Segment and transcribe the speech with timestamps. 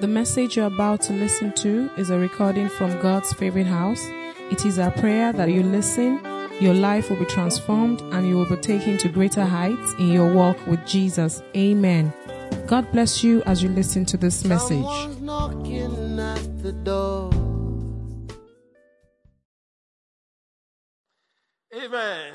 [0.00, 4.04] The message you're about to listen to is a recording from God's favorite house.
[4.50, 6.20] It is our prayer that you listen,
[6.60, 10.34] your life will be transformed, and you will be taken to greater heights in your
[10.34, 11.42] walk with Jesus.
[11.56, 12.12] Amen.
[12.66, 14.82] God bless you as you listen to this message.
[14.82, 17.30] Someone's knocking at the door.
[21.72, 22.34] Amen.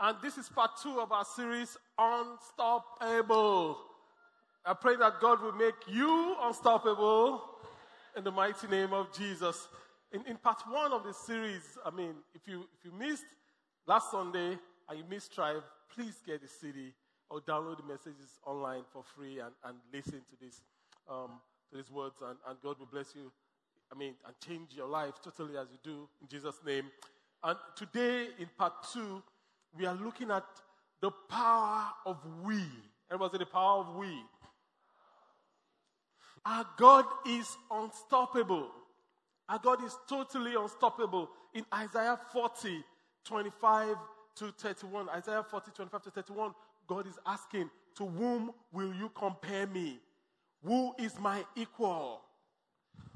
[0.00, 3.91] And this is part two of our series, Unstoppable.
[4.64, 7.42] I pray that God will make you unstoppable
[8.16, 9.66] in the mighty name of Jesus.
[10.12, 13.24] In, in part one of the series, I mean, if you, if you missed
[13.88, 14.56] last Sunday
[14.88, 16.92] and you missed Tribe, please get the CD
[17.28, 20.60] or download the messages online for free and, and listen to this,
[21.10, 21.40] um,
[21.70, 23.32] to these words, and, and God will bless you.
[23.90, 26.84] I mean, and change your life totally as you do in Jesus' name.
[27.42, 29.24] And today, in part two,
[29.76, 30.44] we are looking at
[31.00, 32.62] the power of we.
[33.10, 34.22] Everybody say the power of we.
[36.44, 38.68] Our God is unstoppable.
[39.48, 41.30] Our God is totally unstoppable.
[41.54, 42.82] In Isaiah 40,
[43.24, 43.96] 25
[44.36, 46.52] to 31, Isaiah 40, 25 to 31,
[46.86, 50.00] God is asking, To whom will you compare me?
[50.64, 52.22] Who is my equal?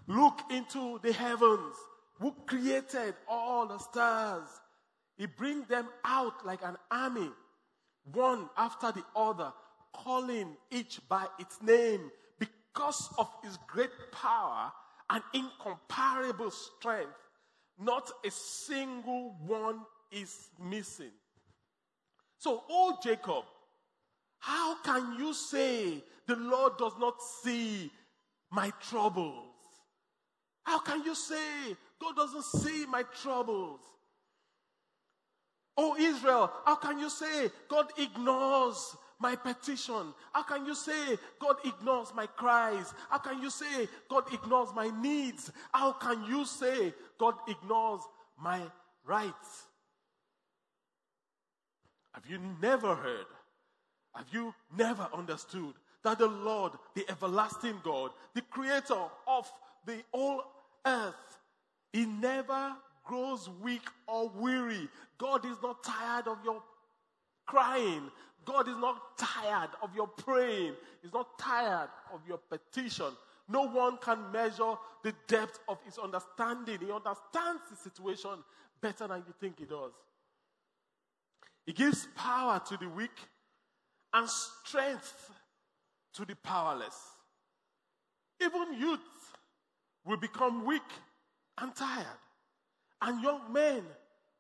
[0.07, 1.75] Look into the heavens.
[2.21, 4.47] Who created all the stars?
[5.17, 7.31] He brings them out like an army,
[8.13, 9.53] one after the other,
[9.93, 12.11] calling each by its name
[12.77, 14.71] because of his great power
[15.09, 17.09] and incomparable strength.
[17.79, 21.11] Not a single one is missing.
[22.39, 23.45] So, oh Jacob,
[24.39, 27.91] how can you say the Lord does not see
[28.51, 29.45] my troubles?
[30.63, 33.81] How can you say God doesn't see my troubles?
[35.79, 40.15] Oh Israel, how can you say God ignores my petition?
[40.33, 42.93] How can you say God ignores my cries?
[43.11, 45.51] How can you say God ignores my needs?
[45.73, 48.01] How can you say God ignores
[48.41, 48.61] my
[49.05, 49.65] rights?
[52.13, 53.27] Have you never heard?
[54.15, 59.51] Have you never understood that the Lord, the everlasting God, the creator of
[59.85, 60.43] the whole
[60.87, 61.41] earth,
[61.93, 62.75] he never
[63.05, 64.89] grows weak or weary.
[65.19, 66.63] God is not tired of your
[67.47, 68.11] crying.
[68.47, 70.75] God is not tired of your praying.
[71.03, 73.13] He's not tired of your petition.
[73.49, 76.79] No one can measure the depth of his understanding.
[76.81, 78.43] He understands the situation
[78.81, 79.93] better than you think he does.
[81.67, 83.19] He gives power to the weak
[84.15, 85.31] and strength
[86.15, 86.97] to the powerless.
[88.41, 89.01] Even youth
[90.05, 90.83] will become weak
[91.59, 92.07] and tired,
[93.03, 93.83] and young men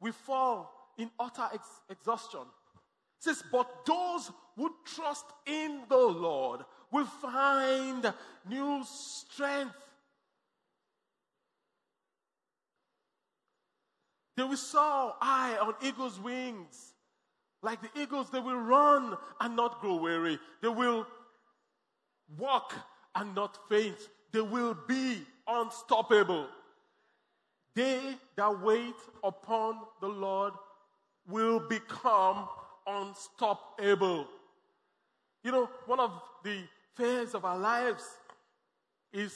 [0.01, 2.41] will fall in utter ex- exhaustion.
[3.19, 6.61] It says, but those who trust in the Lord
[6.91, 8.13] will find
[8.49, 9.75] new strength.
[14.37, 16.93] They will soar high on eagle's wings.
[17.63, 20.39] Like the eagles, they will run and not grow weary.
[20.61, 21.07] They will
[22.37, 22.75] walk
[23.15, 23.97] and not faint.
[24.33, 26.49] They will be unstoppable.
[27.75, 28.95] They that wait
[29.25, 30.53] upon the Lord
[31.27, 32.49] will become
[32.87, 34.27] unstoppable.
[35.43, 36.63] You know, one of the
[36.95, 38.05] fears of our lives
[39.13, 39.33] is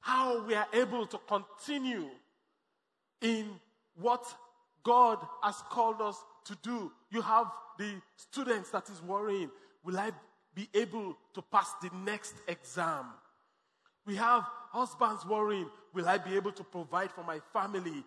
[0.00, 2.08] how we are able to continue
[3.20, 3.46] in
[4.00, 4.24] what
[4.82, 6.16] God has called us
[6.46, 6.90] to do.
[7.10, 7.46] You have
[7.78, 9.50] the students that is worrying,
[9.84, 10.10] will I
[10.54, 13.06] be able to pass the next exam?
[14.06, 18.02] We have husbands worrying, will I be able to provide for my family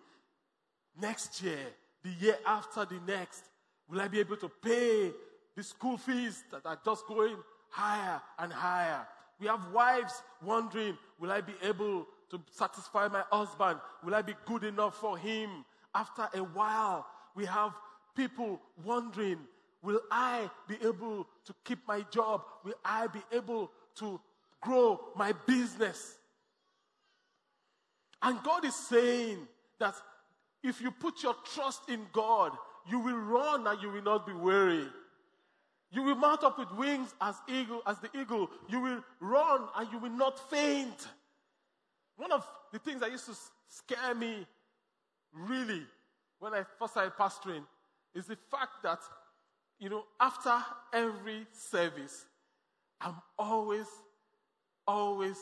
[1.00, 1.66] next year,
[2.02, 3.44] the year after the next?
[3.92, 5.12] Will I be able to pay
[5.54, 7.36] the school fees that are just going
[7.68, 9.06] higher and higher?
[9.38, 13.78] We have wives wondering, will I be able to satisfy my husband?
[14.02, 15.66] Will I be good enough for him?
[15.94, 17.74] After a while, we have
[18.16, 19.40] people wondering,
[19.82, 22.44] will I be able to keep my job?
[22.64, 24.18] Will I be able to
[24.62, 26.16] grow my business?
[28.22, 29.36] And God is saying
[29.78, 29.96] that
[30.62, 32.52] if you put your trust in God,
[32.88, 34.86] you will run and you will not be weary.
[35.90, 38.50] You will mount up with wings as eagle, as the eagle.
[38.68, 41.06] You will run and you will not faint.
[42.16, 43.36] One of the things that used to
[43.68, 44.46] scare me
[45.32, 45.82] really
[46.38, 47.64] when I first started pastoring
[48.14, 49.00] is the fact that,
[49.78, 50.56] you know, after
[50.92, 52.24] every service,
[53.00, 53.86] I'm always,
[54.86, 55.38] always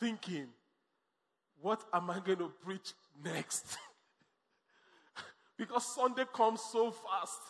[0.00, 0.46] thinking,
[1.60, 2.92] what am I going to preach
[3.22, 3.78] next?
[5.58, 7.40] because Sunday comes so fast.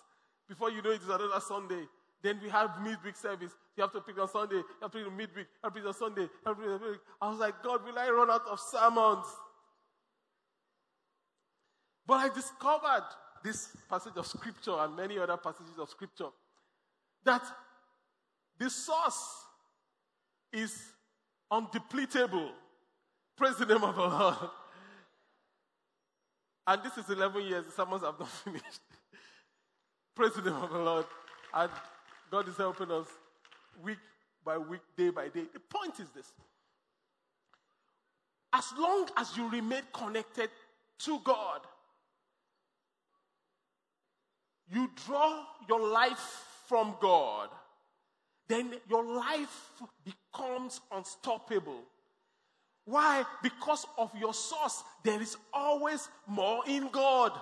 [0.49, 1.85] Before you know it, it's another Sunday.
[2.23, 3.53] Then we have midweek service.
[3.77, 4.57] You have to preach on Sunday.
[4.57, 5.47] You have to preach on midweek.
[5.47, 6.29] You have to preach on Sunday.
[6.47, 7.01] On midweek.
[7.21, 9.27] I was like, God, will I run out of sermons?
[12.07, 13.05] But I discovered
[13.45, 16.31] this passage of scripture and many other passages of scripture
[17.25, 17.43] that
[18.59, 19.45] the source
[20.53, 20.83] is
[21.53, 22.51] undepletable.
[23.37, 24.51] Praise the name of the Lord.
[26.69, 28.81] And this is 11 years, the sermons have not finished.
[30.15, 31.07] Praise the name of the Lord.
[31.55, 31.71] And
[32.31, 33.07] God is helping us
[33.83, 33.97] week
[34.45, 35.45] by week, day by day.
[35.51, 36.31] The point is this
[38.53, 40.51] as long as you remain connected
[41.01, 41.61] to God,
[44.71, 47.49] you draw your life from God,
[48.47, 49.71] then your life
[50.05, 51.81] becomes unstoppable.
[52.89, 53.23] Why?
[53.43, 57.33] Because of your source, there is always more in God.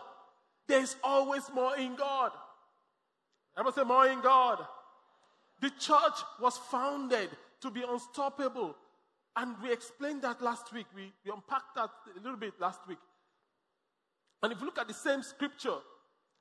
[0.66, 2.32] There is always more in God.
[3.56, 4.58] Everybody say more in God.
[5.60, 8.74] The church was founded to be unstoppable.
[9.36, 10.86] And we explained that last week.
[10.96, 12.98] We, we unpacked that a little bit last week.
[14.42, 15.78] And if you look at the same scripture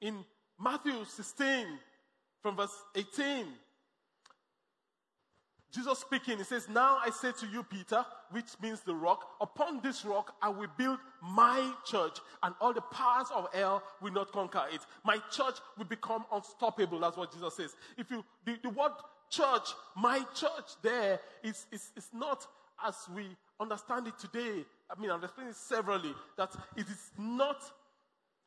[0.02, 0.26] in
[0.60, 1.68] Matthew 16,
[2.42, 3.46] from verse 18,
[5.76, 9.82] Jesus speaking, he says, Now I say to you, Peter, which means the rock, upon
[9.82, 14.32] this rock I will build my church, and all the powers of hell will not
[14.32, 14.80] conquer it.
[15.04, 17.00] My church will become unstoppable.
[17.00, 17.76] That's what Jesus says.
[17.98, 18.94] If you, the, the word
[19.30, 19.68] church,
[19.98, 22.48] my church there is, is, is not
[22.86, 23.26] as we
[23.60, 24.64] understand it today.
[24.90, 27.62] I mean, I've explained it severally, that it is not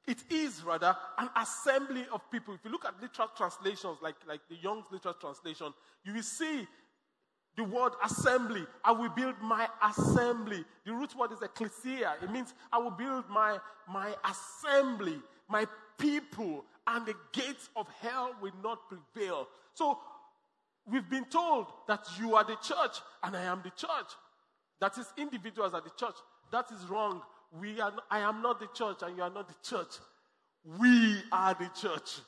[0.07, 2.55] it is rather an assembly of people.
[2.55, 6.67] If you look at literal translations, like, like the Young's literal translation, you will see
[7.59, 8.65] the word assembly.
[8.85, 10.65] I will build my assembly.
[10.87, 12.15] The root word is ecclesia.
[12.23, 13.59] It means I will build my,
[13.91, 15.19] my assembly,
[15.49, 15.67] my
[15.99, 19.49] people, and the gates of hell will not prevail.
[19.75, 19.99] So
[20.87, 24.13] we've been told that you are the church and I am the church.
[24.81, 26.15] That is, individuals are the church.
[26.53, 27.23] That is wrong.
[27.61, 29.97] We are, I am not the church and you are not the church.
[30.79, 32.21] We are the church.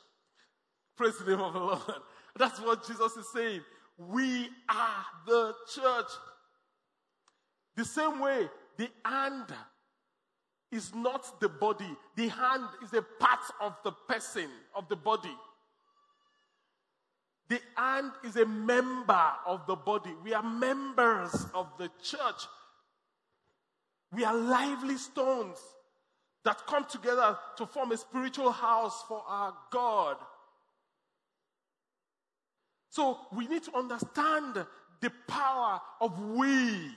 [0.96, 1.80] Praise the name of the Lord.
[2.36, 3.60] That's what Jesus is saying.
[4.08, 6.10] We are the church.
[7.76, 8.48] The same way,
[8.78, 9.46] the hand
[10.72, 11.96] is not the body.
[12.16, 15.36] The hand is a part of the person, of the body.
[17.50, 20.14] The hand is a member of the body.
[20.24, 22.46] We are members of the church.
[24.12, 25.58] We are lively stones
[26.44, 30.16] that come together to form a spiritual house for our God.
[32.90, 34.66] So we need to understand
[35.00, 36.90] the power of we.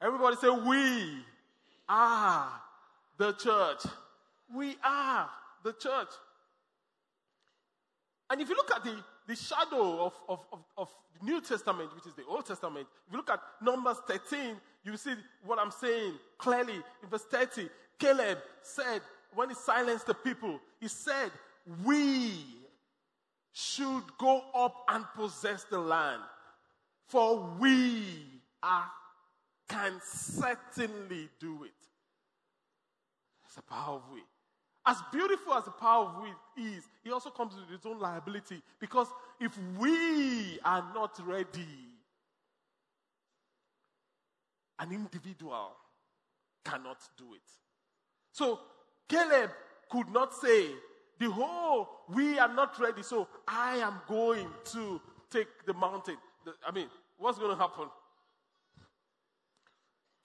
[0.00, 1.24] Everybody say, We
[1.88, 2.48] are
[3.18, 3.82] the church.
[4.54, 5.30] We are
[5.64, 6.08] the church.
[8.30, 8.96] And if you look at the,
[9.28, 10.88] the shadow of, of, of, of
[11.18, 14.96] the New Testament, which is the Old Testament, if you look at Numbers 13, you
[14.96, 15.12] see
[15.44, 16.74] what I'm saying clearly.
[16.74, 17.68] In verse 30,
[17.98, 19.02] Caleb said,
[19.34, 21.30] when he silenced the people, he said,
[21.84, 22.61] We
[23.52, 26.22] should go up and possess the land,
[27.06, 28.04] for we
[28.62, 28.90] are,
[29.68, 31.70] can certainly do it.
[33.46, 34.20] It's the power of we.
[34.84, 38.60] As beautiful as the power of we is, it also comes with its own liability.
[38.80, 39.06] Because
[39.38, 41.66] if we are not ready,
[44.78, 45.76] an individual
[46.64, 47.42] cannot do it.
[48.32, 48.58] So
[49.08, 49.50] Caleb
[49.90, 50.70] could not say,
[51.22, 55.00] the whole, we are not ready, so I am going to
[55.30, 56.16] take the mountain.
[56.66, 57.86] I mean, what's going to happen?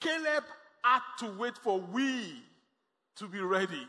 [0.01, 0.43] Caleb
[0.83, 2.41] had to wait for we
[3.17, 3.87] to be ready.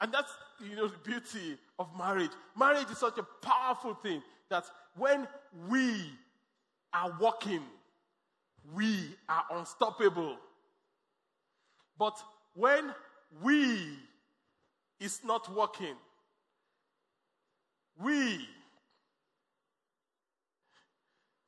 [0.00, 0.32] And that's,
[0.68, 2.30] you know, the beauty of marriage.
[2.56, 4.64] Marriage is such a powerful thing that
[4.96, 5.28] when
[5.68, 6.02] we
[6.92, 7.62] are walking,
[8.74, 10.36] we are unstoppable.
[11.96, 12.16] But
[12.54, 12.92] when
[13.42, 13.98] we
[15.00, 15.96] is not working,
[18.02, 18.46] we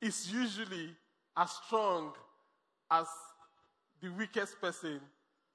[0.01, 0.89] is usually
[1.37, 2.13] as strong
[2.89, 3.07] as
[4.01, 4.99] the weakest person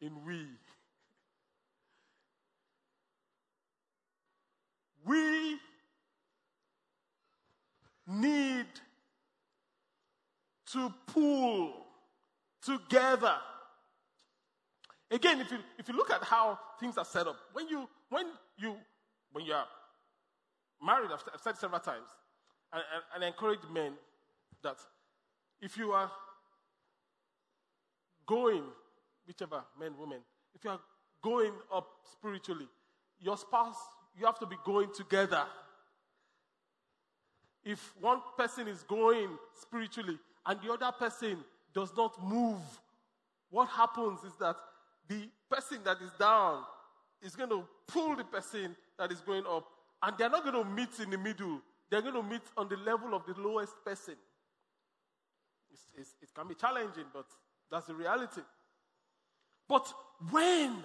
[0.00, 0.46] in we.
[5.04, 5.58] We
[8.06, 8.66] need
[10.72, 11.86] to pull
[12.64, 13.36] together.
[15.10, 18.26] Again, if you, if you look at how things are set up, when you, when
[18.58, 18.76] you,
[19.32, 19.66] when you are
[20.84, 22.08] married, I've, I've said several times,
[22.72, 23.92] and, and, and encourage men
[24.62, 24.76] that
[25.60, 26.10] if you are
[28.26, 28.64] going,
[29.26, 30.18] whichever, men, women,
[30.54, 30.80] if you are
[31.22, 32.68] going up spiritually,
[33.20, 33.76] your spouse
[34.18, 35.44] you have to be going together.
[37.64, 39.28] If one person is going
[39.60, 41.38] spiritually and the other person
[41.74, 42.60] does not move,
[43.50, 44.56] what happens is that
[45.08, 46.62] the person that is down
[47.22, 49.66] is going to pull the person that is going up.
[50.02, 51.60] And they're not going to meet in the middle,
[51.90, 54.14] they're going to meet on the level of the lowest person.
[55.72, 57.26] It's, it's, it can be challenging, but
[57.70, 58.42] that's the reality.
[59.68, 59.92] But
[60.30, 60.76] when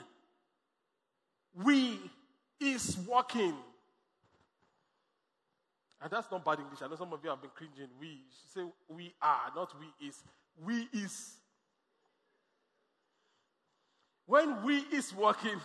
[1.63, 1.99] we
[2.59, 3.55] is walking,
[6.01, 6.79] and that's not bad English.
[6.81, 7.89] I know some of you have been cringing.
[7.99, 8.21] We
[8.53, 10.23] say we are, not we is.
[10.65, 11.35] We is.
[14.31, 15.59] When we is walking,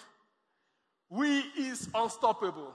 [1.08, 2.74] we is unstoppable.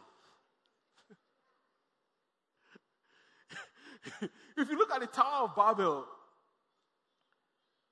[4.22, 6.06] if you look at the Tower of Babel,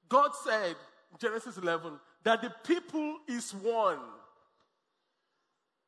[0.08, 0.77] God said
[1.20, 4.00] Genesis 11 that the people is one.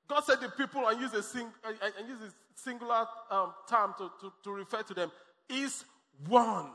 [0.10, 4.12] God said the people, and use a, sing, and use a singular um, term to,
[4.20, 5.14] to, to refer to them,
[5.50, 5.86] is
[6.28, 6.72] one.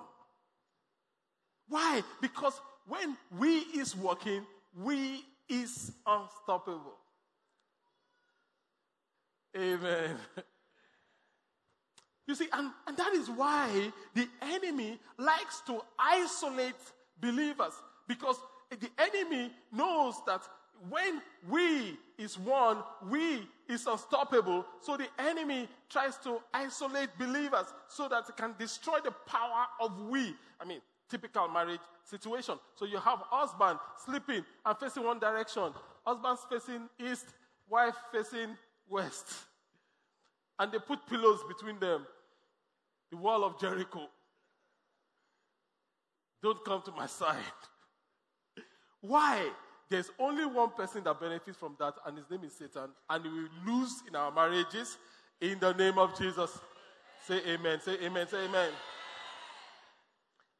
[1.68, 2.00] Why?
[2.22, 4.46] Because when we is working,
[4.82, 6.96] we is unstoppable.
[9.56, 10.16] Amen.
[12.28, 16.74] You see, and, and that is why the enemy likes to isolate
[17.20, 17.72] believers
[18.08, 18.36] because
[18.68, 20.42] the enemy knows that
[20.90, 22.78] when we is one,
[23.08, 24.66] we is unstoppable.
[24.80, 29.98] So the enemy tries to isolate believers so that it can destroy the power of
[30.08, 30.34] we.
[30.60, 32.54] I mean, typical marriage situation.
[32.76, 35.72] So you have husband sleeping and facing one direction,
[36.04, 37.26] husband facing east,
[37.68, 38.56] wife facing
[38.88, 39.34] west.
[40.58, 42.06] And they put pillows between them.
[43.10, 44.08] The wall of Jericho.
[46.42, 47.36] Don't come to my side.
[49.00, 49.50] Why?
[49.88, 52.90] There's only one person that benefits from that, and his name is Satan.
[53.08, 54.96] And we lose in our marriages
[55.40, 56.58] in the name of Jesus.
[57.26, 57.80] Say amen.
[57.80, 58.26] Say amen.
[58.28, 58.70] Say amen.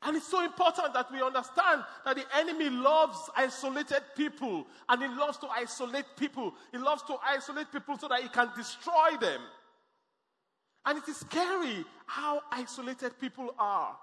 [0.02, 5.08] And it's so important that we understand that the enemy loves isolated people and he
[5.08, 6.54] loves to isolate people.
[6.70, 9.40] He loves to isolate people so that he can destroy them.
[10.84, 13.96] And it is scary how isolated people are.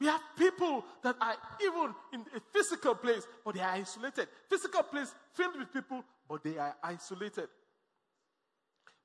[0.00, 4.28] We have people that are even in a physical place, but they are isolated.
[4.50, 7.48] Physical place filled with people, but they are isolated.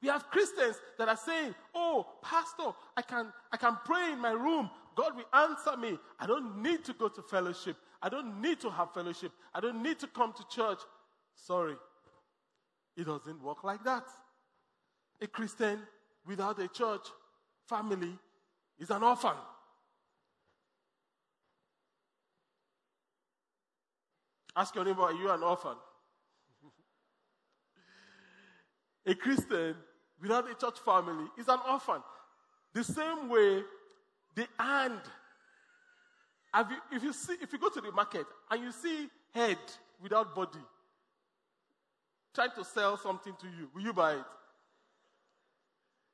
[0.02, 4.32] We have Christians that are saying, Oh, Pastor, I can, I can pray in my
[4.32, 4.70] room.
[5.00, 5.98] God will answer me.
[6.20, 7.78] I don't need to go to fellowship.
[8.02, 9.32] I don't need to have fellowship.
[9.56, 10.80] I don't need to come to church.
[11.36, 11.76] Sorry.
[12.98, 14.04] It doesn't work like that.
[15.22, 15.80] A Christian
[16.28, 17.08] without a church
[17.70, 18.12] family
[18.78, 19.38] is an orphan.
[24.54, 25.78] Ask your neighbor, are you an orphan?
[29.06, 29.76] a Christian
[30.22, 32.04] without a church family is an orphan.
[32.74, 33.64] The same way
[34.40, 35.02] the hand.
[36.56, 39.58] You, if you see, if you go to the market and you see head
[40.02, 40.60] without body,
[42.34, 44.24] trying to sell something to you, will you buy it?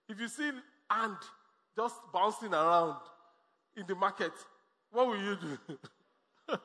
[0.09, 0.51] If you see
[0.89, 1.17] hand
[1.75, 2.97] just bouncing around
[3.77, 4.33] in the market,
[4.91, 5.57] what will you do?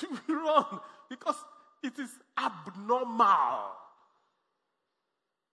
[0.00, 1.36] you will run because
[1.82, 3.72] it is abnormal.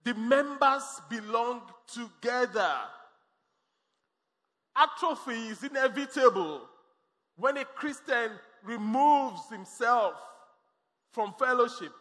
[0.04, 1.62] The members belong
[1.94, 2.78] together.
[4.76, 6.62] Atrophy is inevitable
[7.36, 8.32] when a Christian
[8.64, 10.14] removes himself
[11.12, 11.92] from fellowship.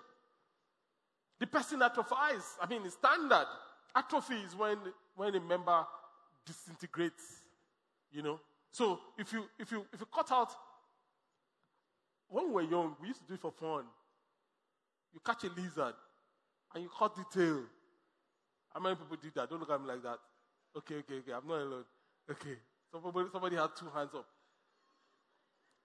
[1.40, 2.56] The person atrophies.
[2.60, 3.46] I mean, it's standard.
[3.94, 4.78] Atrophy is when,
[5.16, 5.86] when a member
[6.44, 7.22] disintegrates,
[8.10, 8.40] you know.
[8.70, 10.50] So if you, if you, if you cut out,
[12.28, 13.84] when we were young, we used to do it for fun.
[15.12, 15.94] You catch a lizard
[16.74, 17.62] and you cut the tail.
[18.72, 19.48] How many people did that?
[19.48, 20.18] Don't look at me like that.
[20.76, 21.32] Okay, okay, okay.
[21.32, 21.84] I'm not alone.
[22.30, 22.56] Okay.
[22.92, 24.26] Somebody, somebody had two hands up.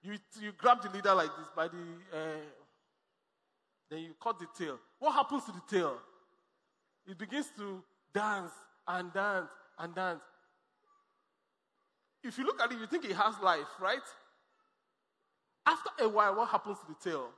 [0.02, 1.76] You, you grab the leader like this by the,
[2.12, 2.40] uh,
[3.90, 4.78] then you cut the tail.
[4.98, 5.96] What happens to the tail?
[7.06, 7.82] It begins to
[8.12, 8.52] dance
[8.86, 9.48] and dance
[9.78, 10.22] and dance.
[12.22, 13.98] If you look at it, you think it has life, right?
[15.66, 17.28] After a while, what happens to the tail?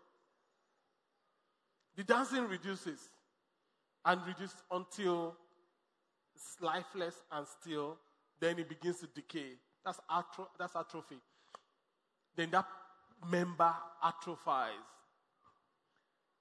[1.97, 3.01] The dancing reduces
[4.05, 5.37] and reduces until
[6.35, 7.97] it's lifeless and still
[8.41, 9.59] then it begins to decay.
[9.85, 11.17] That's, atro- that's atrophy.
[12.37, 12.67] Then that
[13.31, 13.73] member
[14.05, 14.83] atrophies.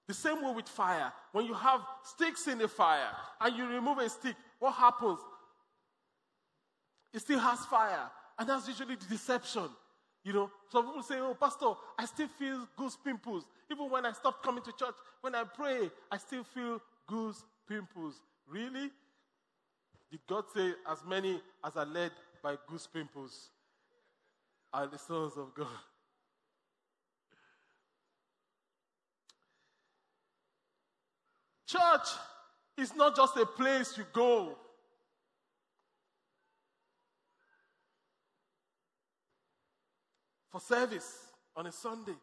[0.08, 1.12] The same way with fire.
[1.32, 3.10] When you have sticks in the fire
[3.42, 5.20] and you remove a stick, what happens?
[7.14, 8.10] It still has fire.
[8.38, 9.70] And that's usually the deception.
[10.24, 13.46] You know, some people say, Oh, Pastor, I still feel goose pimples.
[13.72, 18.22] Even when I stop coming to church, when I pray, I still feel goose pimples.
[18.48, 18.92] Really?
[20.16, 22.10] Did God say, as many as are led
[22.42, 23.50] by goose pimples
[24.72, 25.68] are the sons of God?
[31.68, 32.08] Church
[32.78, 34.56] is not just a place you go.
[40.50, 41.26] For service
[41.58, 42.16] on a Sunday.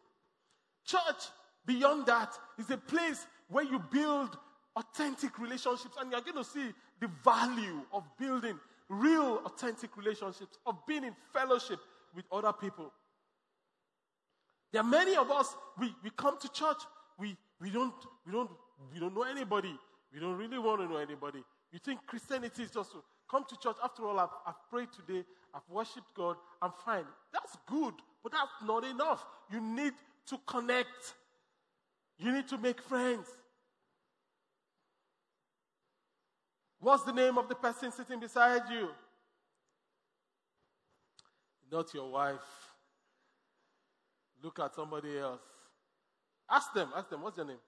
[0.87, 1.25] Church,
[1.67, 4.39] beyond that, is a place where you build
[4.77, 10.77] authentic relationships and you're going to see the value of building real authentic relationships, of
[10.87, 11.79] being in fellowship
[12.15, 12.93] with other people.
[14.73, 16.79] There are many of us, we, we come to church,
[17.19, 17.95] we, we, don't,
[18.27, 18.51] we, don't,
[18.93, 19.77] we don't know anybody.
[20.13, 21.43] We don't really want to know anybody.
[21.73, 22.99] You think Christianity is just to
[23.31, 23.77] come to church.
[23.83, 25.25] After all, I've, I've prayed today,
[25.55, 27.05] I've worshiped God, I'm fine.
[27.33, 29.25] That's good, but that's not enough.
[29.51, 29.95] You need
[30.27, 31.15] to connect,
[32.19, 33.27] you need to make friends.
[36.83, 38.89] What's the name of the person sitting beside you?
[41.71, 42.41] Not your wife.
[44.43, 45.41] Look at somebody else.
[46.51, 47.61] Ask them, ask them, what's your name?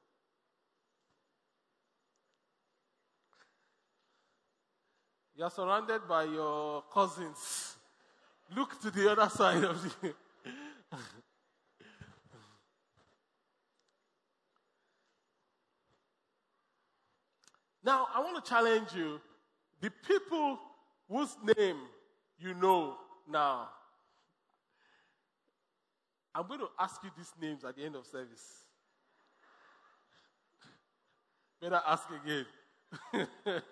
[5.37, 7.77] You're surrounded by your cousins.
[8.57, 10.13] Look to the other side of you.
[17.85, 19.21] Now, I want to challenge you.
[19.81, 20.59] The people
[21.09, 21.77] whose name
[22.39, 22.97] you know
[23.31, 23.69] now,
[26.35, 28.65] I'm going to ask you these names at the end of service.
[31.61, 32.47] Better ask again.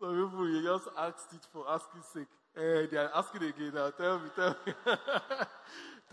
[0.00, 2.28] Some people, you just asked it for asking sake.
[2.56, 3.90] Eh, they are asking again now.
[3.90, 4.72] Tell me, tell me.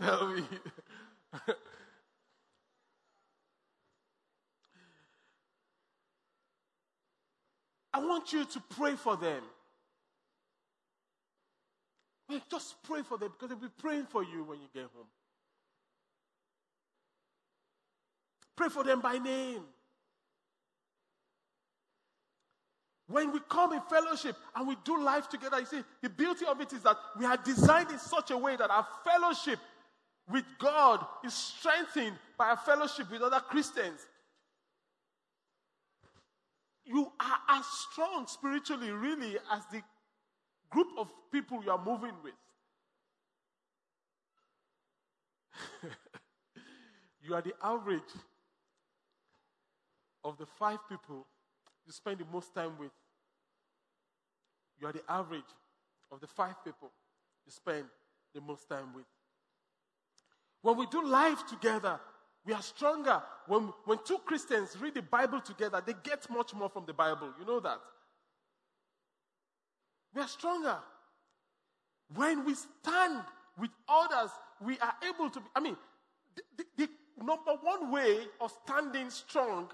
[0.00, 0.42] tell me.
[7.98, 9.42] I want you to pray for them.
[12.48, 15.08] just pray for them because they'll be praying for you when you get home.
[18.56, 19.62] Pray for them by name.
[23.08, 26.60] When we come in fellowship and we do life together, you see, the beauty of
[26.60, 29.58] it is that we are designed in such a way that our fellowship
[30.30, 34.06] with God is strengthened by our fellowship with other Christians
[36.88, 39.82] you are as strong spiritually, really, as the
[40.70, 42.32] group of people you are moving with.
[47.22, 48.00] you are the average
[50.24, 51.26] of the five people
[51.86, 52.92] you spend the most time with.
[54.80, 55.42] You are the average
[56.10, 56.90] of the five people
[57.44, 57.84] you spend
[58.34, 59.04] the most time with.
[60.62, 62.00] When we do life together,
[62.48, 63.22] we are stronger.
[63.46, 67.28] When, when two Christians read the Bible together, they get much more from the Bible.
[67.38, 67.78] You know that?
[70.14, 70.78] We are stronger.
[72.14, 73.20] When we stand
[73.60, 74.30] with others,
[74.64, 75.76] we are able to be, I mean,
[76.34, 76.42] the,
[76.78, 79.68] the, the number one way of standing strong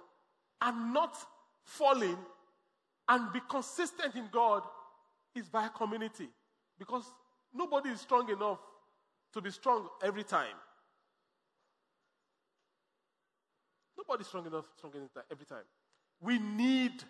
[0.60, 1.16] and not
[1.62, 2.18] falling
[3.08, 4.64] and be consistent in God
[5.36, 6.28] is by community.
[6.76, 7.04] Because
[7.54, 8.58] nobody is strong enough
[9.32, 10.56] to be strong every time.
[14.06, 15.64] Nobody's strong enough, strong enough every time.
[16.20, 17.02] We need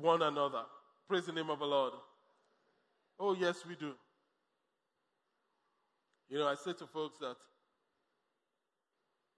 [0.00, 0.62] one another.
[1.08, 1.92] Praise the name of the Lord.
[3.18, 3.92] Oh, yes, we do.
[6.28, 7.36] You know, I say to folks that,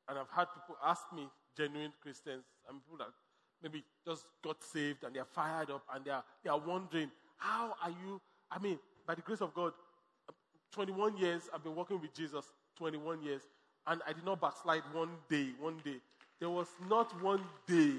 [0.08, 3.12] and I've had people ask me, genuine Christians, and people that
[3.62, 7.90] maybe just got saved and they're fired up and they're, they are wondering, how are
[7.90, 8.20] you?
[8.50, 9.72] I mean, by the grace of God,
[10.72, 13.42] 21 years I've been working with Jesus, 21 years,
[13.86, 15.96] and I did not backslide one day, one day.
[16.38, 17.94] There was not one day,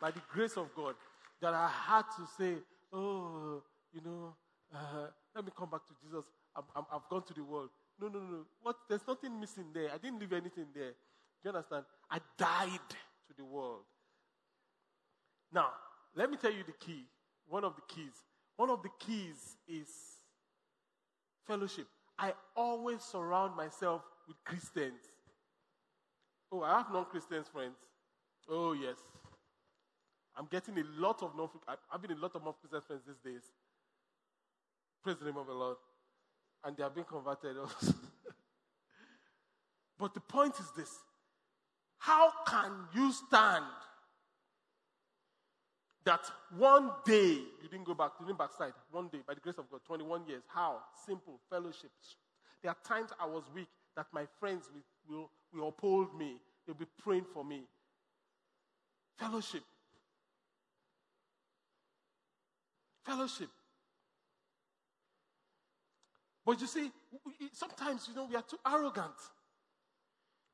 [0.00, 0.94] by the grace of God,
[1.40, 2.54] that I had to say,
[2.92, 4.34] oh, you know,
[4.74, 6.24] uh, let me come back to Jesus.
[6.54, 6.60] i
[6.92, 7.70] have gone to the world.
[8.00, 8.44] No, no, no.
[8.62, 8.76] What?
[8.88, 9.90] There's nothing missing there.
[9.92, 10.90] I didn't leave anything there.
[10.90, 11.84] Do you understand?
[12.10, 13.82] I died to the world.
[15.52, 15.70] Now,
[16.14, 17.04] let me tell you the key.
[17.48, 18.12] One of the keys.
[18.56, 19.88] One of the keys is
[21.46, 21.86] fellowship.
[22.18, 25.00] I always surround myself with Christians.
[26.52, 27.76] Oh, I have non Christians friends.
[28.48, 28.96] Oh, yes.
[30.36, 33.32] I'm getting a lot of non I'm having a lot of non Christian friends these
[33.32, 33.42] days.
[35.02, 35.76] Praise the name of the Lord.
[36.64, 37.86] And they are being converted also.
[39.98, 40.90] but the point is this
[41.98, 43.64] how can you stand
[46.04, 46.20] that
[46.56, 48.72] one day you didn't go back, you didn't backslide?
[48.90, 50.42] One day, by the grace of God, 21 years.
[50.48, 50.78] How?
[51.06, 51.38] Simple.
[51.50, 51.90] Fellowship.
[52.62, 54.68] There are times I was weak that my friends
[55.08, 56.36] will, will will uphold me.
[56.66, 57.62] They'll be praying for me.
[59.18, 59.62] Fellowship.
[63.04, 63.48] Fellowship.
[66.44, 66.90] But you see,
[67.52, 69.14] sometimes, you know, we are too arrogant.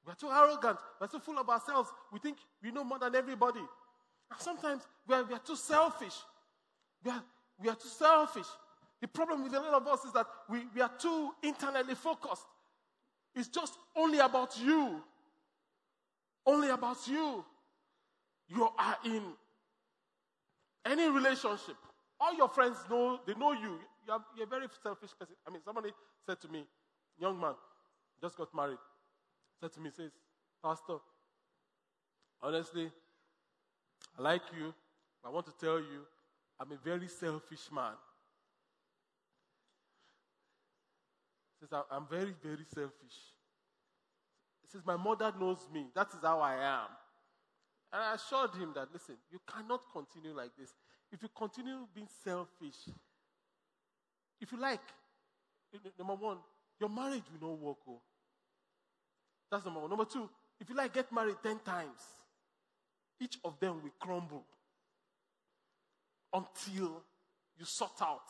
[0.04, 0.78] We are too arrogant.
[1.00, 1.90] We are too full of ourselves.
[2.12, 3.60] We think we know more than everybody.
[3.60, 6.14] And sometimes we are, we are too selfish.
[7.04, 7.22] We are,
[7.62, 8.46] we are too selfish.
[9.00, 12.46] The problem with a lot of us is that we, we are too internally focused.
[13.36, 15.02] It's just only about you.
[16.46, 17.44] Only about you.
[18.48, 19.22] You are in
[20.86, 21.76] any relationship.
[22.18, 23.78] All your friends know, they know you.
[24.06, 25.34] You are, you're a very selfish person.
[25.46, 25.90] I mean, somebody
[26.24, 26.64] said to me,
[27.20, 27.54] young man,
[28.22, 28.78] just got married,
[29.60, 30.12] said to me, says,
[30.64, 30.96] Pastor,
[32.42, 32.90] honestly,
[34.18, 34.72] I like you.
[35.24, 36.06] I want to tell you,
[36.58, 37.92] I'm a very selfish man.
[41.66, 43.16] Says, I'm very, very selfish.
[44.62, 45.86] He says, My mother knows me.
[45.94, 46.88] That is how I am.
[47.92, 50.74] And I assured him that, listen, you cannot continue like this.
[51.12, 52.76] If you continue being selfish,
[54.40, 54.80] if you like,
[55.98, 56.38] number one,
[56.80, 57.76] your marriage will not work.
[57.88, 58.00] Oh.
[59.50, 59.90] That's number one.
[59.90, 60.28] Number two,
[60.60, 62.02] if you like, get married 10 times.
[63.20, 64.44] Each of them will crumble
[66.32, 67.02] until
[67.58, 68.20] you sort out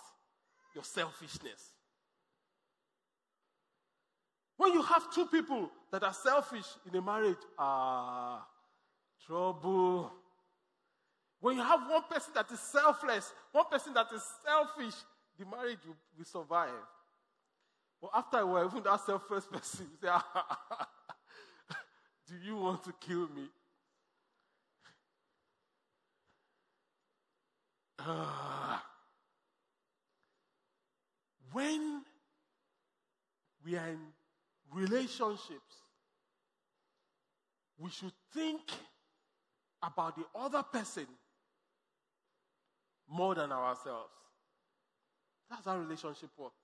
[0.74, 1.72] your selfishness.
[4.56, 8.46] When you have two people that are selfish in a marriage, ah,
[9.26, 10.12] trouble.
[11.40, 14.94] When you have one person that is selfless, one person that is selfish,
[15.38, 16.70] the marriage will, will survive.
[18.00, 20.88] But after a while, even that selfless person will say, ah,
[22.28, 23.48] Do you want to kill me?
[31.52, 32.02] When
[33.64, 33.98] we are in
[34.76, 35.82] relationships,
[37.78, 38.60] we should think
[39.82, 41.06] about the other person
[43.08, 44.12] more than ourselves.
[45.48, 46.56] That's how relationship works.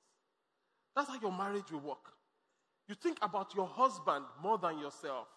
[0.94, 2.12] That's how your marriage will work.
[2.88, 5.28] You think about your husband more than yourself.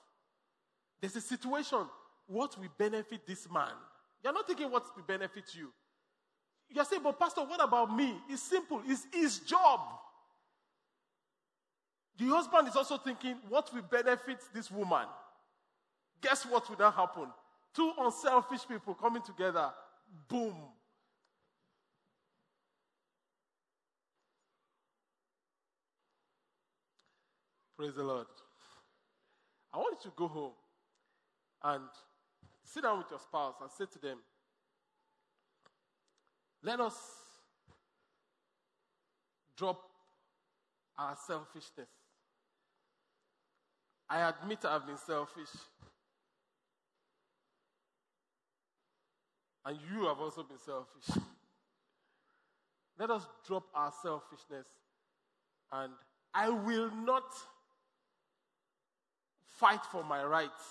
[0.99, 1.79] There's a situation,
[2.27, 3.71] what will benefit this man?
[4.23, 5.71] You're not thinking what will benefit you.
[6.69, 8.15] You're saying, but Pastor, what about me?
[8.27, 9.79] It's simple, it's his job.
[12.17, 15.05] The husband is also thinking, what will benefit this woman?
[16.21, 17.27] Guess what will now happen?
[17.73, 19.69] Two unselfish people coming together,
[20.29, 20.55] boom.
[27.77, 28.27] Praise the Lord.
[29.73, 30.53] I want you to go home
[31.61, 31.83] and
[32.63, 34.19] sit down with your spouse and say to them,
[36.63, 36.95] let us
[39.57, 39.81] drop
[40.97, 41.89] our selfishness.
[44.09, 45.49] I admit I've been selfish.
[49.65, 51.23] And you have also been selfish.
[52.99, 54.67] Let us drop our selfishness.
[55.71, 55.91] And
[56.33, 57.23] I will not
[59.57, 60.61] fight for my rights.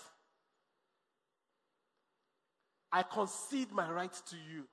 [2.92, 4.64] I concede my rights to you.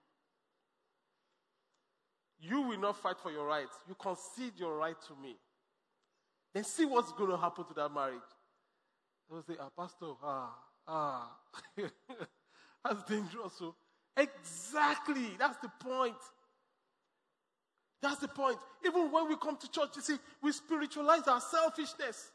[2.39, 3.76] You will not fight for your rights.
[3.88, 5.36] You concede your right to me.
[6.54, 8.19] Then see what's going to happen to that marriage.
[9.32, 10.54] They'll say, ah, Pastor, ah,
[10.88, 11.32] ah.
[12.84, 13.54] That's dangerous.
[13.58, 13.76] So,
[14.17, 15.30] exactly.
[15.39, 16.15] That's the point.
[18.02, 18.58] That's the point.
[18.86, 22.32] Even when we come to church, you see, we spiritualize our selfishness.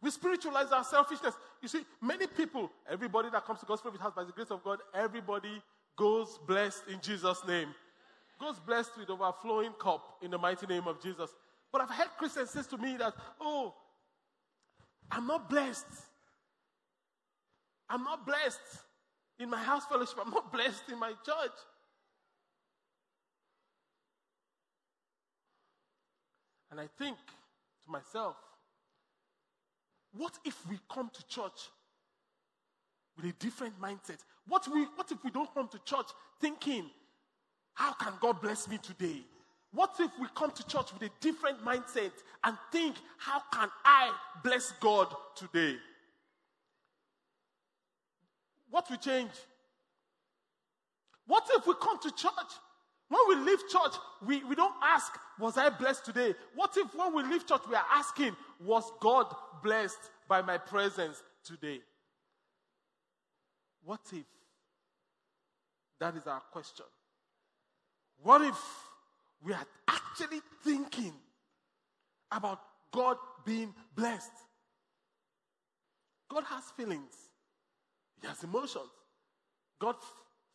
[0.00, 1.34] We spiritualize our selfishness.
[1.62, 4.62] You see, many people, everybody that comes to God's Favorite House by the grace of
[4.62, 5.62] God, everybody
[5.96, 7.68] goes blessed in Jesus' name.
[8.38, 11.30] Goes blessed with overflowing cup in the mighty name of Jesus.
[11.72, 13.74] But I've heard Christians say to me that, oh,
[15.10, 15.86] I'm not blessed.
[17.88, 18.60] I'm not blessed
[19.38, 20.16] in my house fellowship.
[20.24, 21.58] I'm not blessed in my church.
[26.70, 27.16] And I think
[27.84, 28.36] to myself,
[30.12, 31.70] what if we come to church
[33.16, 34.18] with a different mindset?
[34.48, 36.06] What, we, what if we don't come to church
[36.40, 36.90] thinking,
[37.74, 39.24] how can God bless me today?
[39.74, 42.12] What if we come to church with a different mindset
[42.44, 44.12] and think, how can I
[44.44, 45.76] bless God today?
[48.70, 49.32] What will change?
[51.26, 52.52] What if we come to church?
[53.08, 56.34] When we leave church, we, we don't ask, was I blessed today?
[56.54, 59.26] What if when we leave church, we are asking, was God
[59.62, 61.80] blessed by my presence today?
[63.84, 64.24] What if?
[65.98, 66.86] That is our question.
[68.22, 68.56] What if
[69.44, 71.12] we are actually thinking
[72.30, 74.32] about God being blessed?
[76.28, 77.14] God has feelings,
[78.20, 78.90] He has emotions.
[79.78, 79.96] God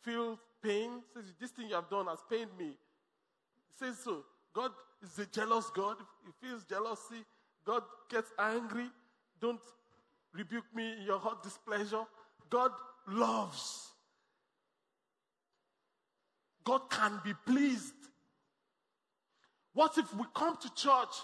[0.02, 0.89] feels pain.
[1.13, 2.65] Says, This thing you have done has pained me.
[2.65, 4.23] He says so.
[4.54, 4.71] God
[5.04, 5.97] is a jealous God.
[6.25, 7.23] He feels jealousy.
[7.65, 8.88] God gets angry.
[9.39, 9.60] Don't
[10.34, 12.04] rebuke me in your hot displeasure.
[12.49, 12.71] God
[13.08, 13.89] loves.
[16.63, 17.93] God can be pleased.
[19.79, 21.15] What if we come to church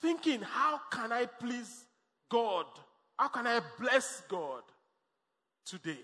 [0.00, 1.86] thinking, how can I please
[2.30, 2.66] God?
[3.18, 4.62] How can I bless God
[5.66, 5.98] today?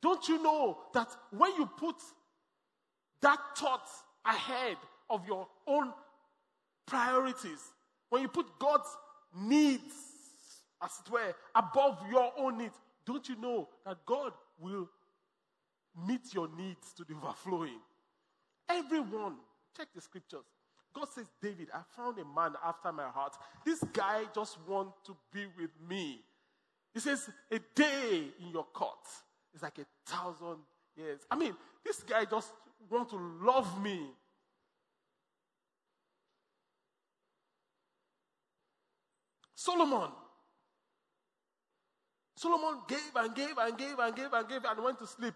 [0.00, 1.96] Don't you know that when you put
[3.20, 3.88] that thought
[4.24, 4.76] ahead
[5.10, 5.92] of your own
[6.86, 7.72] priorities,
[8.10, 8.96] when you put God's
[9.36, 9.92] needs,
[10.80, 14.88] as it were, above your own needs, don't you know that God will
[16.06, 17.80] meet your needs to the overflowing?
[18.68, 19.36] Everyone,
[19.76, 20.44] check the scriptures.
[20.94, 23.34] God says, David, I found a man after my heart.
[23.64, 26.20] This guy just wants to be with me.
[26.92, 29.04] He says, a day in your court
[29.54, 30.58] is like a thousand
[30.96, 31.20] years.
[31.30, 31.54] I mean,
[31.84, 32.52] this guy just
[32.88, 34.06] wants to love me.
[39.54, 40.10] Solomon.
[42.36, 45.34] Solomon gave and gave and gave and gave and gave and went to sleep.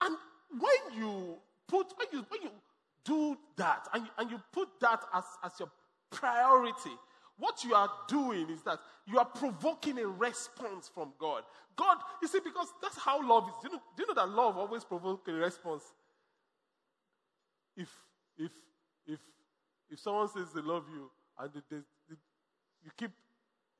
[0.00, 0.16] And
[0.50, 1.36] when you
[1.68, 2.50] put, when you, when you
[3.04, 5.70] do that and and you put that as, as your
[6.10, 6.90] priority,
[7.38, 11.42] what you are doing is that you are provoking a response from God.
[11.76, 13.54] God, you see, because that's how love is.
[13.62, 15.82] Do you know, do you know that love always provokes a response?
[17.76, 17.90] If,
[18.38, 18.50] if,
[19.06, 19.18] if,
[19.90, 22.16] if someone says they love you and they, they, they,
[22.82, 23.10] you keep,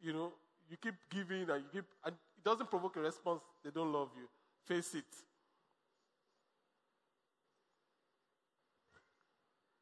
[0.00, 0.33] you know,
[0.68, 4.11] you keep giving and you keep, and it doesn't provoke a response, they don't love
[4.14, 4.29] you.
[4.66, 5.05] Face it.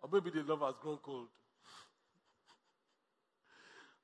[0.05, 1.29] Or maybe the love has grown cold.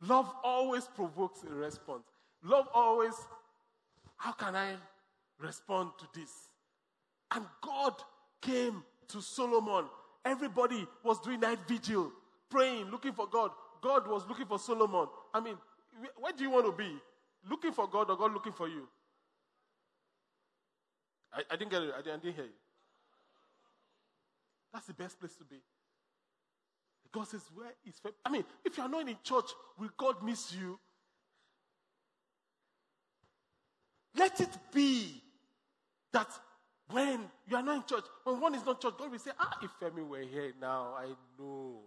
[0.00, 2.04] love always provokes a response.
[2.42, 3.12] Love always,
[4.16, 4.76] how can I
[5.38, 6.30] respond to this?
[7.32, 7.92] And God
[8.40, 9.84] came to Solomon.
[10.24, 12.10] Everybody was doing night vigil,
[12.48, 13.50] praying, looking for God.
[13.82, 15.06] God was looking for Solomon.
[15.34, 15.56] I mean,
[16.16, 16.96] where do you want to be?
[17.48, 18.88] Looking for God or God looking for you?
[21.30, 21.92] I, I didn't get it.
[21.92, 22.58] I didn't, I didn't hear you.
[24.72, 25.56] That's the best place to be.
[27.12, 28.14] God says, Where is faith?
[28.24, 30.78] I mean, if you are not in church, will God miss you?
[34.16, 35.22] Let it be
[36.12, 36.28] that
[36.90, 39.58] when you are not in church, when one is not church, God will say, Ah,
[39.62, 41.06] if Femi were here now, I
[41.38, 41.80] know.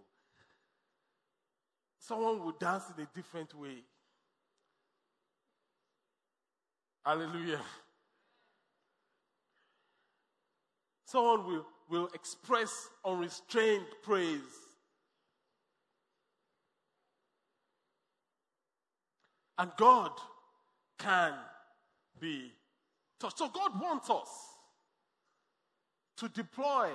[1.98, 3.82] Someone will dance in a different way.
[7.04, 7.60] Hallelujah.
[11.06, 14.40] Someone will, will express unrestrained praise.
[19.58, 20.10] And God
[20.98, 21.34] can
[22.20, 22.52] be
[23.20, 23.38] touched.
[23.38, 24.28] So God wants us
[26.18, 26.90] to deploy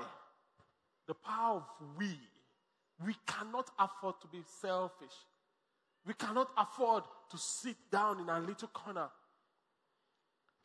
[1.08, 1.63] the power of
[1.98, 2.17] we.
[3.06, 5.13] We cannot afford to be selfish.
[6.06, 9.10] We cannot afford to sit down in a little corner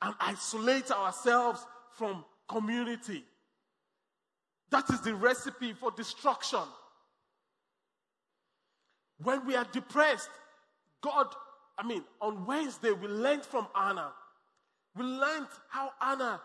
[0.03, 3.25] and isolate ourselves from community.
[4.71, 6.61] That is the recipe for destruction.
[9.23, 10.29] When we are depressed,
[11.01, 11.29] God
[11.77, 14.13] I mean, on Wednesday, we learned from Anna.
[14.97, 16.41] We learned how Anna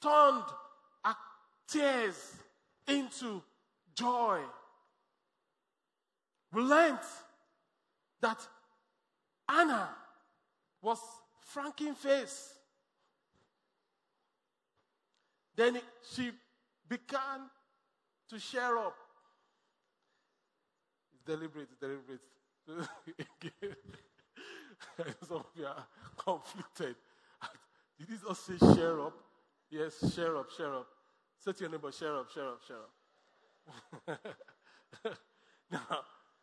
[0.00, 0.44] turned
[1.04, 1.14] her
[1.68, 2.34] tears
[2.88, 3.42] into
[3.94, 4.40] joy.
[6.52, 6.98] We learned
[8.20, 8.38] that
[9.48, 9.90] Anna
[10.80, 10.98] was
[11.40, 12.54] franking face.
[15.54, 15.80] Then
[16.14, 16.30] she
[16.88, 17.50] began
[18.30, 18.96] to share up.
[21.26, 22.20] Deliberate, deliberate.
[25.28, 26.96] Some of you are conflicted.
[27.98, 29.14] Did he just say share up?
[29.70, 30.86] Yes, share up, share up.
[31.38, 34.20] Say to your neighbor, share up, share up, share up.
[35.70, 35.98] now,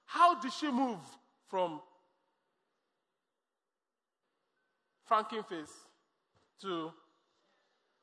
[0.05, 0.99] how did she move
[1.47, 1.81] from
[5.05, 5.73] franking face
[6.61, 6.91] to,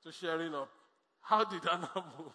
[0.02, 0.70] to sharing up?
[1.20, 2.32] How did Anna move?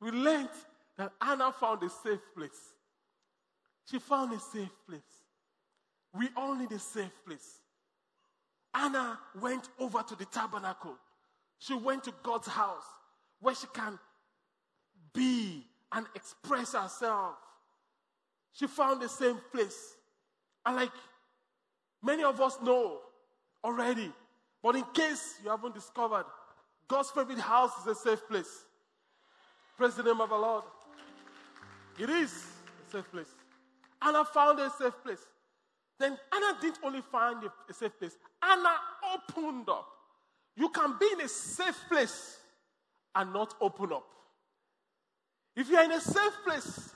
[0.00, 0.48] We learned
[0.96, 2.74] that Anna found a safe place.
[3.90, 5.00] She found a safe place.
[6.12, 7.60] We all need a safe place.
[8.72, 10.96] Anna went over to the tabernacle.
[11.58, 12.84] She went to God's house
[13.40, 13.98] where she can
[15.12, 17.36] be and express herself.
[18.52, 19.96] She found a safe place.
[20.66, 20.92] And like
[22.02, 22.98] many of us know
[23.62, 24.12] already,
[24.62, 26.24] but in case you haven't discovered,
[26.88, 28.64] God's favorite house is a safe place.
[29.76, 30.64] Praise the name of the Lord.
[31.98, 32.32] It is
[32.88, 33.34] a safe place.
[34.04, 35.26] Anna found a safe place.
[35.98, 38.74] Then Anna didn't only find a, safe place, Anna
[39.14, 39.88] opened up.
[40.56, 42.38] You can be in a safe place
[43.14, 44.04] and not open up.
[45.56, 46.90] If you're in a safe place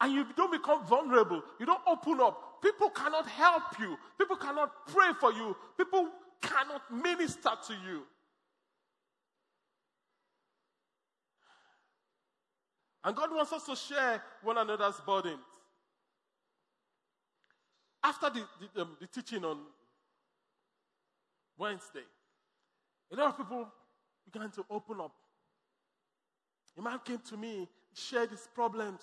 [0.00, 4.70] and you don't become vulnerable, you don't open up, people cannot help you, people cannot
[4.86, 6.08] pray for you, people
[6.40, 8.02] cannot minister to you.
[13.02, 15.40] And God wants us to share one another's burdens.
[18.04, 19.58] After the, the, um, the teaching on
[21.56, 22.04] Wednesday,
[23.10, 23.66] a lot of people
[24.30, 25.14] began to open up.
[26.76, 29.00] A man came to me, shared his problems.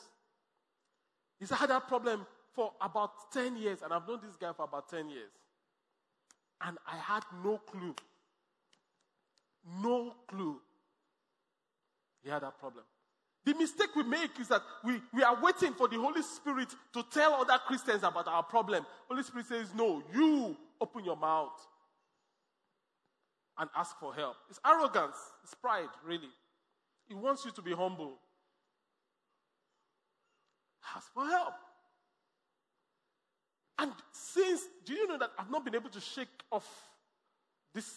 [1.40, 4.52] He said He's had that problem for about 10 years, and I've known this guy
[4.54, 5.32] for about 10 years.
[6.64, 7.96] And I had no clue.
[9.82, 10.60] No clue.
[12.24, 12.84] He had that problem.
[13.44, 17.04] The mistake we make is that we, we are waiting for the Holy Spirit to
[17.12, 18.86] tell other Christians about our problem.
[19.10, 21.60] Holy Spirit says, No, you open your mouth
[23.58, 24.36] and ask for help.
[24.50, 26.30] It's arrogance, it's pride, really.
[27.08, 28.20] He wants you to be humble.
[30.96, 31.54] Ask for help.
[33.80, 36.68] And since, do you know that I've not been able to shake off
[37.74, 37.90] this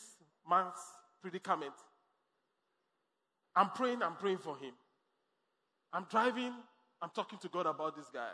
[0.48, 0.72] man's
[1.20, 1.74] predicament?
[3.54, 4.72] I'm praying, I'm praying for him.
[5.94, 6.52] I'm driving,
[7.00, 8.32] I'm talking to God about this guy.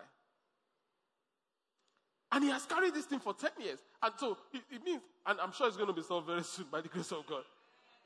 [2.32, 3.78] And he has carried this thing for 10 years.
[4.02, 6.66] And so it, it means, and I'm sure it's going to be solved very soon
[6.72, 7.42] by the grace of God.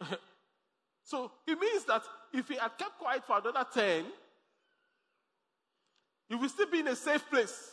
[1.05, 4.05] so it means that if he had kept quiet for another 10,
[6.31, 7.71] you will still be in a safe place.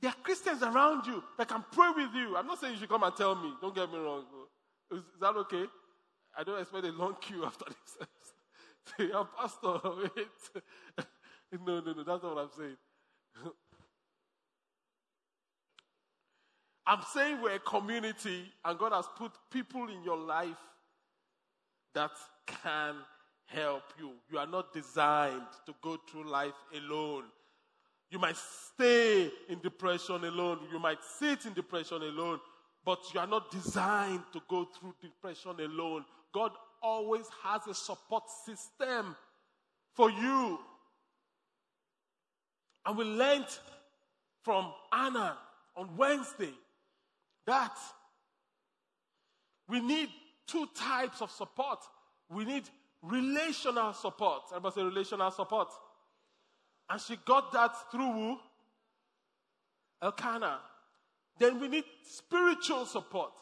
[0.00, 2.36] There are Christians around you that can pray with you.
[2.36, 3.52] I'm not saying you should come and tell me.
[3.60, 4.24] Don't get me wrong.
[4.90, 5.64] Is, is that okay?
[6.36, 8.08] I don't expect a long queue after this.
[8.98, 11.06] Say, oh, Pastor, wait.
[11.66, 12.76] no, no, no, that's not what I'm saying.
[16.86, 20.56] I'm saying we're a community and God has put people in your life
[21.94, 22.12] that
[22.46, 22.94] can
[23.46, 24.12] help you.
[24.30, 27.24] You are not designed to go through life alone.
[28.10, 30.60] You might stay in depression alone.
[30.72, 32.38] You might sit in depression alone,
[32.84, 36.04] but you are not designed to go through depression alone.
[36.32, 36.52] God
[36.86, 39.16] always has a support system
[39.94, 40.58] for you.
[42.84, 43.46] And we learned
[44.42, 45.36] from Hannah
[45.76, 46.54] on Wednesday
[47.46, 47.76] that
[49.68, 50.10] we need
[50.46, 51.80] two types of support.
[52.30, 52.64] We need
[53.02, 54.42] relational support.
[54.50, 55.68] Everybody say relational support.
[56.88, 58.38] And she got that through who?
[60.00, 60.60] Elkanah.
[61.38, 63.32] Then we need spiritual support.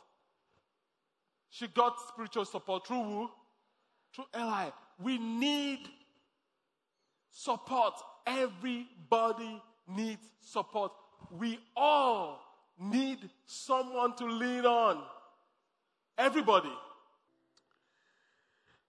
[1.54, 3.30] She got spiritual support through who?
[4.12, 4.70] Through Eli.
[5.00, 5.88] We need
[7.30, 7.94] support.
[8.26, 10.90] Everybody needs support.
[11.30, 12.40] We all
[12.76, 15.04] need someone to lean on.
[16.18, 16.72] Everybody.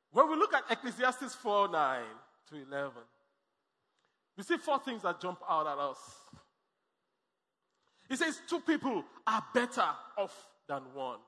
[0.10, 2.02] When we look at Ecclesiastes 4 9
[2.50, 2.94] to 11,
[4.38, 6.00] we see four things that jump out at us.
[8.10, 11.20] He says, Two people are better off than one.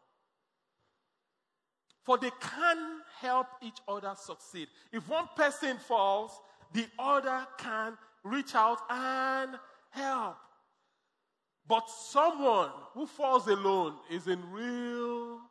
[2.07, 4.69] For they can help each other succeed.
[4.93, 6.31] If one person falls,
[6.71, 10.37] the other can reach out and help.
[11.67, 15.41] But someone who falls alone is in real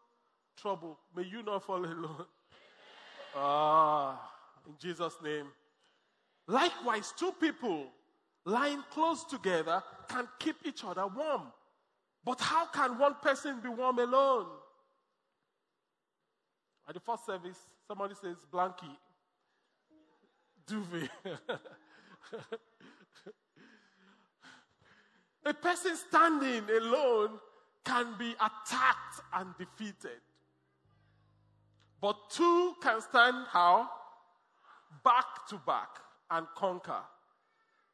[0.56, 0.98] trouble.
[1.14, 2.24] May you not fall alone.
[3.34, 4.18] Ah,
[4.66, 5.48] in Jesus' name.
[6.46, 7.88] Likewise, two people
[8.46, 11.52] lying close together can keep each other warm.
[12.24, 14.46] But how can one person be warm alone?
[16.88, 18.96] At the first service, somebody says, Blanky,
[20.66, 21.10] duvet.
[25.46, 27.38] A person standing alone
[27.84, 30.20] can be attacked and defeated.
[32.00, 33.88] But two can stand how?
[35.04, 35.88] Back to back
[36.30, 37.02] and conquer.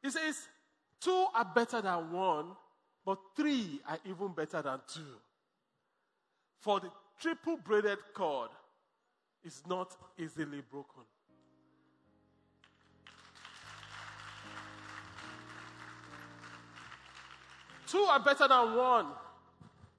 [0.02, 0.48] He says,
[0.98, 2.46] two are better than one,
[3.04, 5.00] but three are even better than two.
[6.60, 6.90] For the
[7.20, 8.48] triple braided cord
[9.44, 11.02] is not easily broken.
[17.86, 19.06] Two are better than one.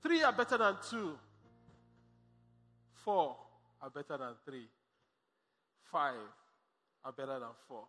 [0.02, 1.18] Three are better than two.
[2.94, 3.36] Four
[3.82, 4.68] are better than three.
[5.92, 6.16] Five
[7.04, 7.84] are better than four.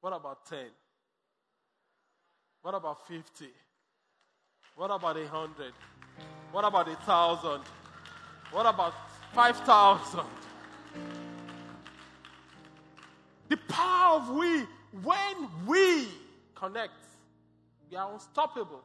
[0.00, 0.66] What about 10?
[2.60, 3.46] What about 50?
[4.74, 5.72] What about a hundred?
[6.52, 7.62] What about a thousand?
[8.50, 8.92] What about
[9.32, 10.24] 5,000?
[13.48, 14.64] The power of we,
[15.02, 16.08] when we
[16.54, 16.92] connect,
[17.90, 18.82] we are unstoppable.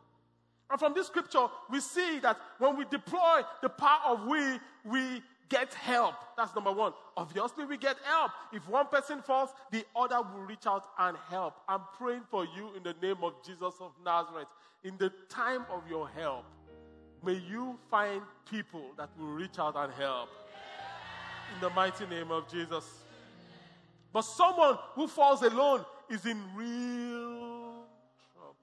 [0.70, 5.22] And from this scripture, we see that when we deploy the power of we, we
[5.50, 6.16] get help.
[6.38, 6.94] That's number one.
[7.18, 8.32] Obviously, we get help.
[8.54, 11.56] If one person falls, the other will reach out and help.
[11.68, 14.48] I'm praying for you in the name of Jesus of Nazareth.
[14.86, 16.46] In the time of your help,
[17.24, 20.30] may you find people that will reach out and help.
[21.54, 22.86] In the mighty name of Jesus.
[24.14, 27.86] But someone who falls alone is in real
[28.34, 28.58] trouble.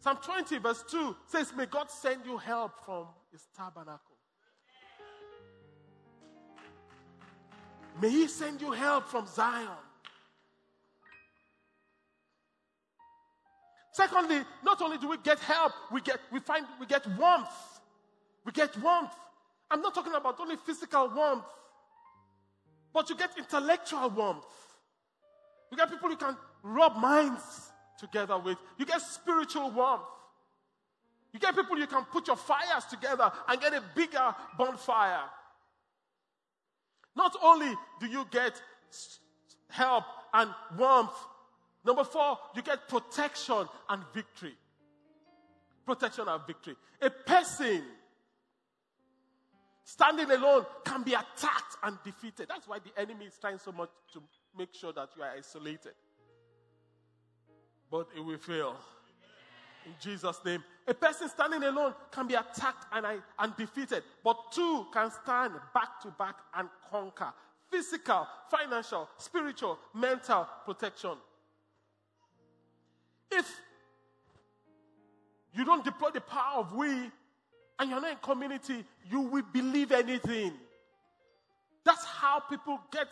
[0.00, 4.16] Psalm 20, verse 2 says, May God send you help from his tabernacle.
[8.00, 9.68] May he send you help from Zion.
[13.92, 17.80] Secondly, not only do we get help, we get we find we get warmth.
[18.44, 19.14] We get warmth.
[19.70, 21.44] I'm not talking about only physical warmth.
[22.96, 24.46] But you get intellectual warmth.
[25.70, 27.70] You get people you can rub minds
[28.00, 28.56] together with.
[28.78, 30.06] You get spiritual warmth.
[31.34, 35.24] You get people you can put your fires together and get a bigger bonfire.
[37.14, 37.70] Not only
[38.00, 38.58] do you get
[39.68, 41.12] help and warmth,
[41.84, 44.54] number four, you get protection and victory.
[45.84, 46.76] Protection and victory.
[47.02, 47.82] A person
[49.88, 52.48] Standing alone can be attacked and defeated.
[52.48, 54.22] That's why the enemy is trying so much to
[54.58, 55.92] make sure that you are isolated.
[57.88, 58.74] But it will fail.
[59.86, 60.64] In Jesus' name.
[60.88, 63.06] A person standing alone can be attacked and,
[63.38, 67.32] and defeated, but two can stand back to back and conquer.
[67.70, 71.12] Physical, financial, spiritual, mental protection.
[73.30, 73.48] If
[75.54, 77.12] you don't deploy the power of we
[77.78, 80.52] and you're not in community, you will believe anything.
[81.84, 83.08] That's how people get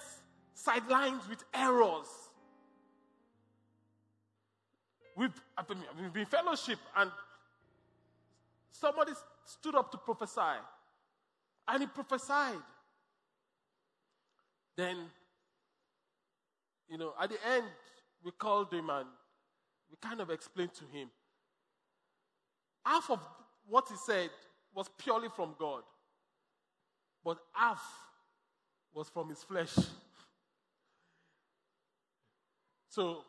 [0.57, 2.09] sidelined with errors.
[5.17, 5.31] We've,
[6.01, 7.11] we've been fellowship and
[8.73, 9.13] somebody
[9.45, 10.41] stood up to prophesy
[11.69, 12.59] and he prophesied.
[14.77, 14.97] Then,
[16.89, 17.67] you know, at the end,
[18.25, 19.07] we called him and
[19.91, 21.09] we kind of explained to him.
[22.85, 23.21] Half of
[23.69, 24.31] what he said
[24.75, 25.83] was purely from God,
[27.25, 27.83] but half
[28.93, 29.75] was from his flesh.
[32.89, 33.25] So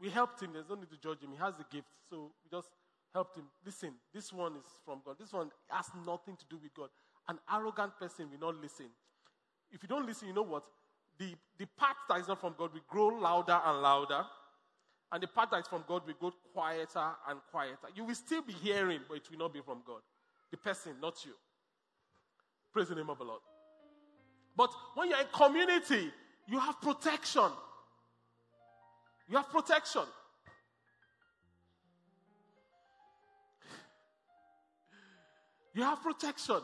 [0.00, 0.50] we helped him.
[0.52, 1.30] There's no need to judge him.
[1.32, 1.88] He has the gift.
[2.08, 2.68] So we just
[3.12, 3.44] helped him.
[3.64, 5.16] Listen, this one is from God.
[5.18, 6.88] This one has nothing to do with God.
[7.28, 8.86] An arrogant person will not listen.
[9.70, 10.64] If you don't listen, you know what?
[11.18, 14.24] The, the part that is not from God will grow louder and louder.
[15.12, 17.88] And the part that is from God will go quieter and quieter.
[17.94, 20.00] You will still be hearing, but it will not be from God.
[20.50, 21.32] The person, not you.
[22.72, 23.40] Praise the name of the Lord.
[24.56, 26.10] But when you're in community,
[26.46, 27.50] you have protection.
[29.28, 30.02] You have protection.
[35.74, 36.60] You have protection.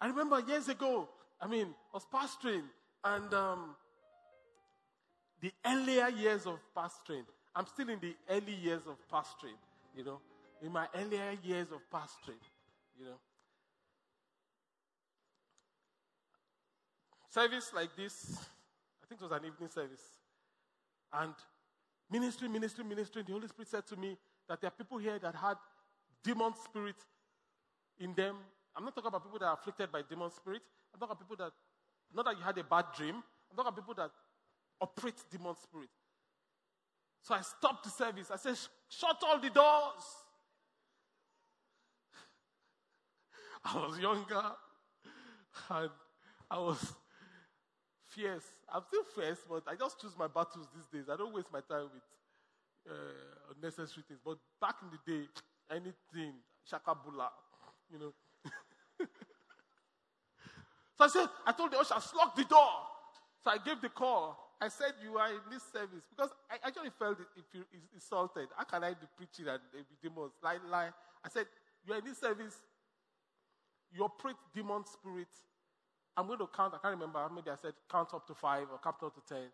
[0.00, 1.08] I remember years ago,
[1.40, 2.64] I mean, I was pastoring,
[3.04, 3.76] and um,
[5.46, 7.22] the earlier years of pastoring.
[7.54, 9.54] I'm still in the early years of pastoring,
[9.96, 10.18] you know,
[10.60, 12.42] in my earlier years of pastoring,
[12.98, 13.18] you know.
[17.30, 18.38] Service like this,
[19.04, 20.02] I think it was an evening service.
[21.12, 21.34] And
[22.10, 24.16] ministry, ministry, ministry, the Holy Spirit said to me
[24.48, 25.58] that there are people here that had
[26.24, 26.96] demon spirit
[28.00, 28.34] in them.
[28.74, 30.62] I'm not talking about people that are afflicted by demon spirit.
[30.92, 31.52] I'm talking about people that,
[32.12, 33.14] not that you had a bad dream.
[33.14, 34.10] I'm talking about people that
[34.80, 35.88] operate demon spirit.
[37.22, 38.30] So I stopped the service.
[38.30, 38.56] I said,
[38.88, 40.04] shut all the doors.
[43.64, 44.42] I was younger
[45.70, 45.90] and
[46.50, 46.94] I was
[48.04, 48.44] fierce.
[48.72, 51.08] I'm still fierce, but I just choose my battles these days.
[51.12, 52.02] I don't waste my time with
[52.88, 54.20] uh, unnecessary things.
[54.24, 55.26] But back in the day,
[55.70, 56.34] anything,
[56.70, 57.28] shakabula,
[57.92, 58.12] you know.
[60.96, 62.68] so I said, I told the usher, lock the door.
[63.42, 64.45] So I gave the call.
[64.60, 66.04] I said, You are in this service.
[66.10, 68.48] Because I actually felt if you insulted.
[68.56, 70.32] How can I be preaching and be demons?
[70.42, 70.90] Lie, lie.
[71.24, 71.46] I said,
[71.86, 72.56] You are in this service.
[73.92, 75.28] You operate demon spirit.
[76.16, 76.74] I'm going to count.
[76.74, 77.20] I can't remember.
[77.34, 79.48] Maybe I said count up to five or count up to ten.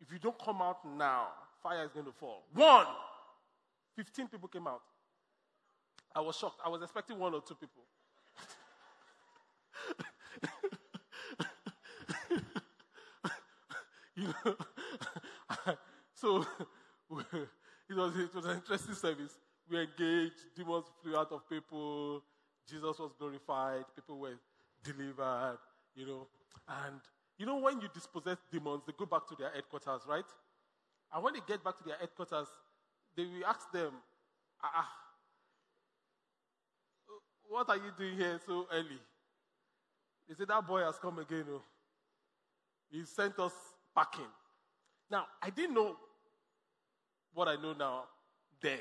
[0.00, 1.28] If you don't come out now,
[1.62, 2.44] fire is going to fall.
[2.54, 2.86] One.
[3.96, 4.82] 15 people came out.
[6.14, 6.60] I was shocked.
[6.64, 7.82] I was expecting one or two people.
[14.16, 14.56] You know.
[16.14, 16.44] so
[17.90, 19.38] it was, it was an interesting service.
[19.70, 22.22] We engaged, demons flew out of people,
[22.68, 24.38] Jesus was glorified, people were
[24.82, 25.58] delivered,
[25.94, 26.26] you know.
[26.68, 27.00] And
[27.38, 30.24] you know, when you dispossess demons, they go back to their headquarters, right?
[31.12, 32.48] And when they get back to their headquarters,
[33.16, 33.92] they will ask them,
[34.62, 34.88] ah, ah,
[37.48, 38.98] what are you doing here so early?
[40.28, 41.44] They say, that boy has come again.
[41.50, 41.62] Oh.
[42.90, 43.52] He sent us
[43.96, 44.30] packing.
[45.10, 45.96] Now, I didn't know
[47.32, 48.04] what I know now
[48.60, 48.80] then.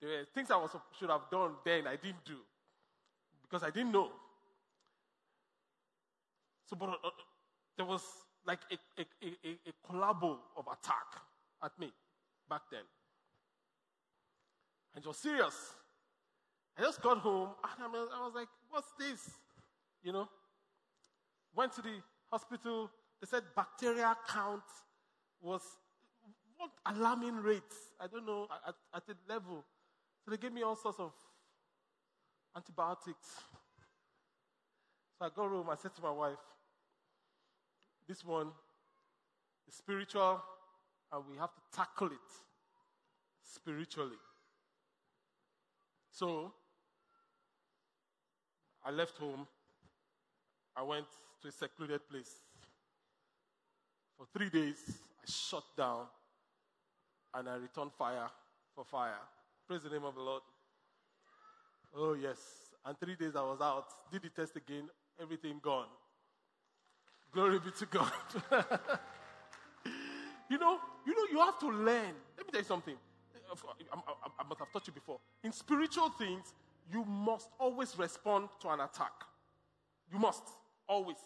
[0.00, 2.38] There were things I was, should have done then I didn't do
[3.42, 4.10] because I didn't know.
[6.68, 7.10] So, but uh,
[7.76, 8.02] there was
[8.46, 11.22] like a, a, a, a collabo of attack
[11.62, 11.92] at me
[12.48, 12.82] back then.
[14.94, 15.74] And it was serious.
[16.78, 19.30] I just got home and I was like, what's this?
[20.02, 20.28] You know?
[21.54, 22.90] Went to the hospital.
[23.20, 24.62] They said bacteria count
[25.40, 25.62] was
[26.56, 27.76] what alarming rates.
[28.00, 29.64] I don't know, at, at level.
[30.24, 31.12] So they gave me all sorts of
[32.54, 33.28] antibiotics.
[35.18, 35.68] So I got home.
[35.70, 36.38] I said to my wife,
[38.08, 38.48] this one
[39.66, 40.42] is spiritual,
[41.12, 42.28] and we have to tackle it
[43.42, 44.18] spiritually.
[46.10, 46.52] So
[48.84, 49.46] I left home.
[50.76, 51.06] I went
[51.42, 52.45] to a secluded place.
[54.16, 54.76] For three days,
[55.22, 56.06] I shut down
[57.34, 58.28] and I returned fire
[58.74, 59.20] for fire.
[59.66, 60.42] Praise the name of the Lord.
[61.94, 62.38] Oh, yes.
[62.84, 64.88] And three days I was out, did the test again,
[65.20, 65.88] everything gone.
[67.32, 68.12] Glory be to God.
[70.48, 72.14] you know, you know, you have to learn.
[72.36, 72.94] Let me tell you something.
[73.52, 75.18] I, must have taught you before.
[75.44, 76.54] In spiritual things,
[76.92, 79.12] you must always respond to an attack.
[80.12, 80.42] You must
[80.88, 81.16] always,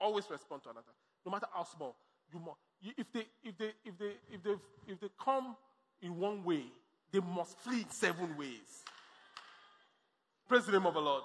[0.00, 0.94] always respond to an attack,
[1.24, 1.96] no matter how small.
[2.32, 2.58] You must.
[2.82, 4.54] If they, if they, if they, if they,
[4.92, 5.56] if they come
[6.02, 6.62] in one way,
[7.12, 8.84] they must flee seven ways.
[10.48, 11.24] Praise the name of the Lord.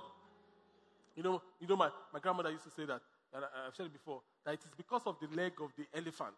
[1.16, 3.02] You know, you know, my, my grandmother used to say that,
[3.34, 5.86] and I, have said it before, that it is because of the leg of the
[5.94, 6.38] elephant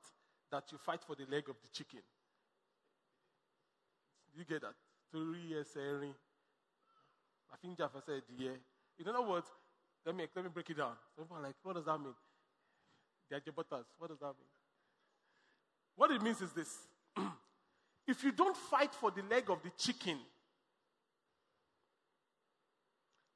[0.52, 2.02] that you fight for the leg of the chicken.
[4.36, 4.74] You get that?
[5.12, 6.08] Three years, eh,
[7.54, 8.58] I think Jaffa said, yeah.
[9.00, 9.48] In other words,
[10.06, 10.94] let me, let me break it down.
[11.16, 12.16] Some people are like, what does that mean?
[13.30, 13.86] They are jabotas.
[13.98, 14.53] What does that mean?
[15.96, 16.76] What it means is this.
[18.08, 20.18] if you don't fight for the leg of the chicken,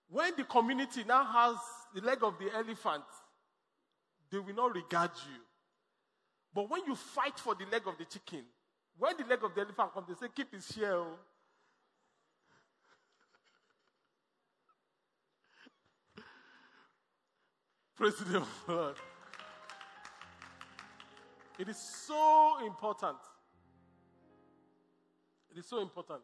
[0.09, 1.57] when the community now has
[1.93, 3.03] the leg of the elephant,
[4.31, 5.41] they will not regard you.
[6.53, 8.45] But when you fight for the leg of the chicken,
[8.97, 10.95] when the leg of the elephant comes, they say, keep his share.
[10.95, 11.19] Oh.
[17.95, 18.95] Praise the Lord.
[21.59, 23.17] It is so important.
[25.51, 26.21] It is so important.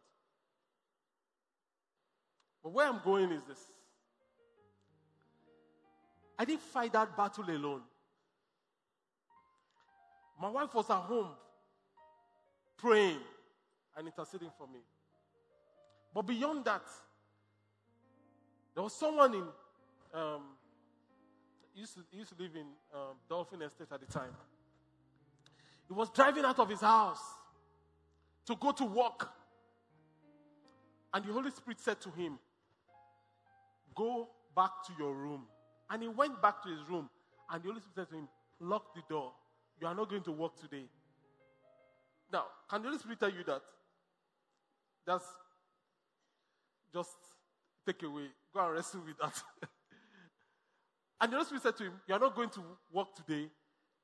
[2.62, 3.58] But where I'm going is this
[6.38, 7.82] I didn't fight that battle alone.
[10.40, 11.30] My wife was at home
[12.76, 13.18] praying
[13.96, 14.80] and interceding for me.
[16.12, 16.82] But beyond that,
[18.74, 19.44] there was someone in
[20.12, 20.42] um,
[21.74, 24.30] used to, used to live in um, Dolphin Estate at the time.
[25.86, 27.20] He was driving out of his house
[28.46, 29.28] to go to work.
[31.12, 32.38] And the Holy Spirit said to him,
[33.94, 35.44] Go back to your room.
[35.90, 37.08] And he went back to his room.
[37.50, 38.28] And the Holy Spirit said to him,
[38.60, 39.32] Lock the door.
[39.80, 40.84] You are not going to work today.
[42.32, 43.62] Now, can the Holy Spirit tell you that?
[45.06, 45.24] That's
[46.92, 47.16] just
[47.86, 48.28] take away.
[48.52, 49.42] Go and wrestle with that.
[51.20, 52.60] And the Holy Spirit said to him, You are not going to
[52.92, 53.48] work today.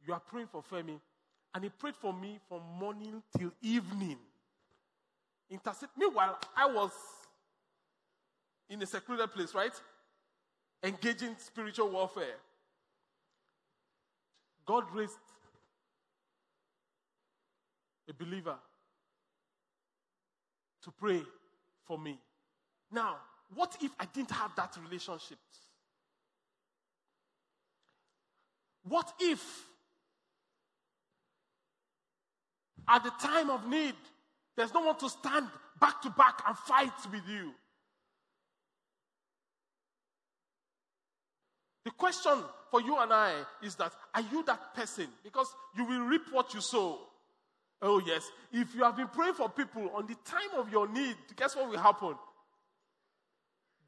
[0.06, 0.98] You are praying for Femi.
[1.54, 4.18] And he prayed for me from morning till evening.
[5.50, 5.88] Intercede.
[5.96, 6.92] Meanwhile, I was
[8.68, 9.72] in a secluded place, right?
[10.82, 12.36] Engaging spiritual warfare.
[14.64, 15.18] God raised
[18.08, 18.54] a believer
[20.82, 21.22] to pray
[21.84, 22.18] for me.
[22.92, 23.16] Now,
[23.54, 25.38] what if I didn't have that relationship?
[28.84, 29.66] What if
[32.88, 33.94] at the time of need,
[34.56, 35.46] there's no one to stand
[35.80, 37.52] back to back and fight with you?
[41.84, 45.08] The question for you and I is that are you that person?
[45.24, 46.98] Because you will reap what you sow.
[47.82, 48.30] Oh, yes.
[48.52, 51.70] If you have been praying for people on the time of your need, guess what
[51.70, 52.14] will happen?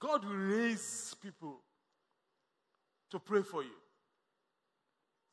[0.01, 1.59] God will raise people
[3.11, 3.77] to pray for you.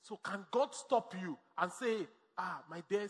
[0.03, 2.07] So, can God stop you and say,
[2.37, 3.07] Ah, my dear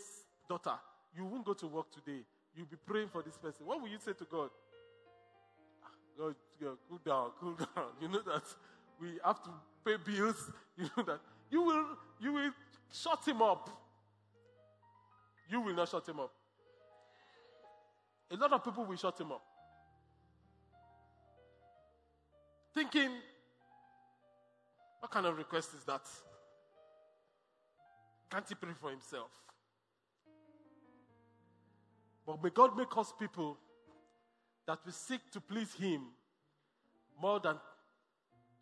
[0.50, 0.78] daughter,
[1.16, 2.22] you won't go to work today.
[2.56, 3.66] You'll be praying for this person.
[3.66, 4.50] What will you say to God?
[5.84, 5.88] Ah,
[6.18, 7.92] God, God, cool down, cool down.
[8.02, 8.44] You know that
[9.00, 9.50] we have to
[9.86, 10.52] pay bills.
[10.80, 11.20] You know that
[11.52, 11.86] you will,
[12.22, 12.52] you will
[12.94, 13.70] shut him up.
[15.50, 16.32] You will not shut him up.
[18.32, 19.42] A lot of people will shut him up.
[22.74, 23.10] Thinking,
[25.02, 26.02] what kind of request is that?
[28.32, 29.28] Can't he pray for himself?
[32.30, 33.58] But may God make us people
[34.68, 36.02] that we seek to please him
[37.20, 37.56] more than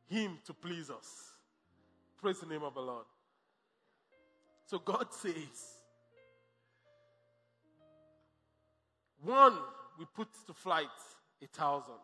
[0.05, 1.31] him to please us.
[2.21, 3.03] Praise the name of the Lord.
[4.67, 5.33] So God says,
[9.21, 9.57] one,
[9.99, 10.87] we put to flight
[11.43, 11.99] a thousand.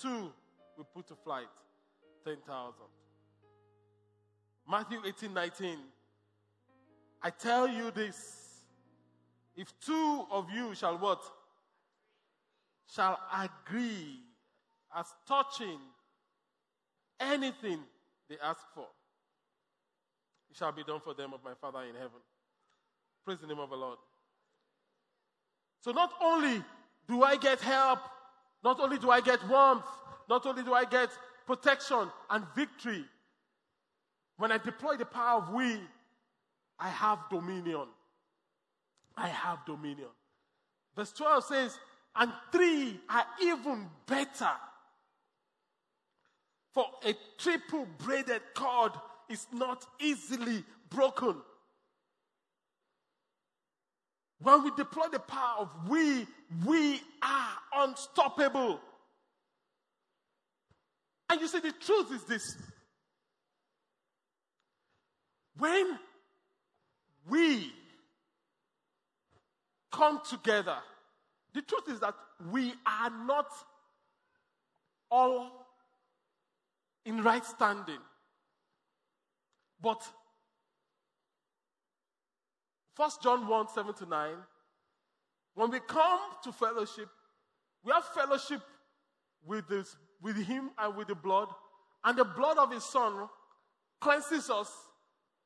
[0.00, 0.30] Two,
[0.78, 1.48] we put to flight
[2.24, 2.74] 10,000.
[4.70, 5.78] Matthew 18 19.
[7.24, 8.45] I tell you this
[9.56, 11.22] if two of you shall what?
[12.88, 14.20] Shall agree
[14.94, 15.78] as touching
[17.18, 17.80] anything
[18.28, 18.86] they ask for,
[20.50, 22.20] it shall be done for them of my Father in heaven.
[23.24, 23.98] Praise the name of the Lord.
[25.80, 26.62] So not only
[27.08, 28.00] do I get help,
[28.62, 29.86] not only do I get warmth,
[30.28, 31.10] not only do I get
[31.46, 33.04] protection and victory,
[34.38, 35.80] when I deploy the power of we,
[36.78, 37.86] I have dominion.
[39.16, 40.08] I have dominion.
[40.94, 41.78] Verse 12 says,
[42.14, 44.50] and three are even better.
[46.72, 48.92] For a triple braided cord
[49.28, 51.36] is not easily broken.
[54.40, 56.26] When we deploy the power of we,
[56.64, 58.80] we are unstoppable.
[61.30, 62.56] And you see, the truth is this.
[65.58, 65.98] When
[67.28, 67.72] we
[69.96, 70.76] come together,
[71.54, 72.14] the truth is that
[72.52, 73.46] we are not
[75.10, 75.50] all
[77.06, 77.98] in right standing.
[79.80, 80.02] But
[82.96, 84.34] 1 John 1 7 to 9,
[85.54, 87.08] when we come to fellowship,
[87.84, 88.60] we have fellowship
[89.46, 91.48] with, this, with Him and with the blood,
[92.04, 93.28] and the blood of His Son
[94.00, 94.70] cleanses us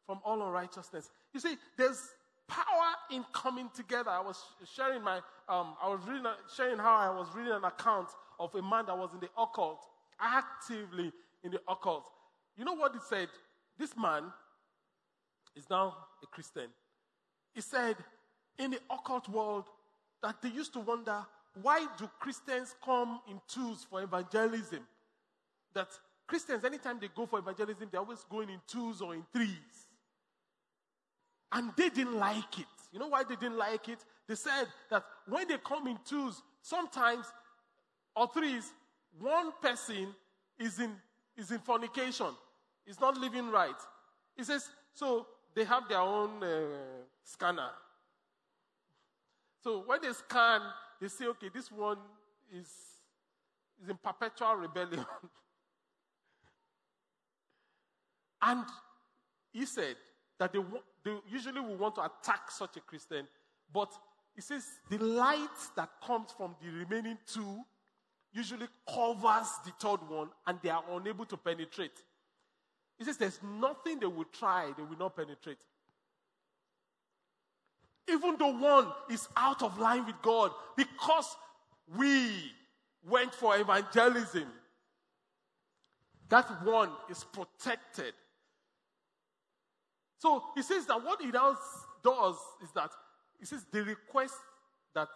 [0.07, 1.11] from all unrighteousness.
[1.33, 2.01] You see, there's
[2.51, 4.11] power in coming together.
[4.11, 4.43] I was
[4.75, 5.17] sharing my,
[5.49, 8.99] um, I was reading, sharing how I was reading an account of a man that
[8.99, 9.87] was in the occult,
[10.21, 12.11] actively in the occult.
[12.57, 13.29] You know what he said?
[13.79, 14.25] This man
[15.57, 16.69] is now a Christian.
[17.55, 17.97] He said,
[18.59, 19.65] in the occult world,
[20.23, 21.25] that they used to wonder
[21.63, 24.81] why do Christians come in twos for evangelism?
[25.75, 25.89] That
[26.27, 29.89] Christians, anytime they go for evangelism, they're always going in twos or in threes.
[31.53, 32.67] And they didn't like it.
[32.93, 33.99] You know why they didn't like it?
[34.29, 37.27] They said that when they come in twos, sometimes
[38.15, 38.73] or threes,
[39.19, 40.15] one person
[40.59, 40.93] is in,
[41.37, 42.29] is in fornication,
[42.87, 43.75] is not living right.
[44.37, 46.59] He says, so they have their own uh,
[47.25, 47.71] scanner.
[49.63, 50.61] So when they scan,
[51.01, 51.99] they say, okay, this one
[52.53, 52.67] is,
[53.83, 55.05] is in perpetual rebellion.
[58.43, 58.65] and
[59.53, 59.97] he said
[60.41, 60.59] that they,
[61.05, 63.29] they usually will want to attack such a Christian,
[63.73, 63.93] but
[64.35, 67.61] he says the light that comes from the remaining two
[68.33, 72.03] usually covers the third one and they are unable to penetrate.
[72.99, 75.59] He says there's nothing they will try, they will not penetrate.
[78.09, 81.37] Even though one is out of line with God, because
[81.99, 82.31] we
[83.07, 84.49] went for evangelism,
[86.31, 88.15] that one is protected
[90.21, 91.57] so he says that what he now
[92.05, 92.91] does is that
[93.39, 94.35] he says they request
[94.95, 95.09] that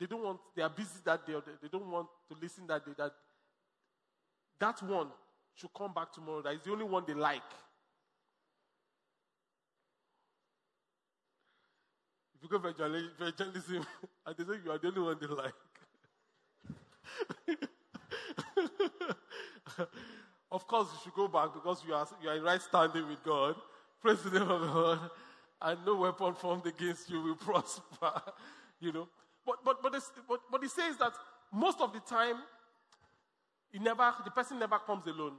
[0.00, 2.84] they don't want, they are busy that day, or they don't want to listen that
[2.84, 3.12] day, that
[4.58, 5.08] that one
[5.54, 6.40] should come back tomorrow.
[6.40, 7.42] That is the only one they like.
[12.34, 13.86] If you go evangelism
[14.26, 15.52] and they say you are the only one they like.
[20.50, 23.22] of course, you should go back because you are, you are in right standing with
[23.22, 23.56] God.
[24.00, 24.98] Praise the name of the Lord.
[25.62, 28.12] And no weapon formed against you will prosper.
[28.80, 29.08] you know.
[29.44, 29.92] But but but,
[30.28, 31.12] but but he says that
[31.52, 32.36] most of the time,
[33.70, 35.34] he never the person never comes alone.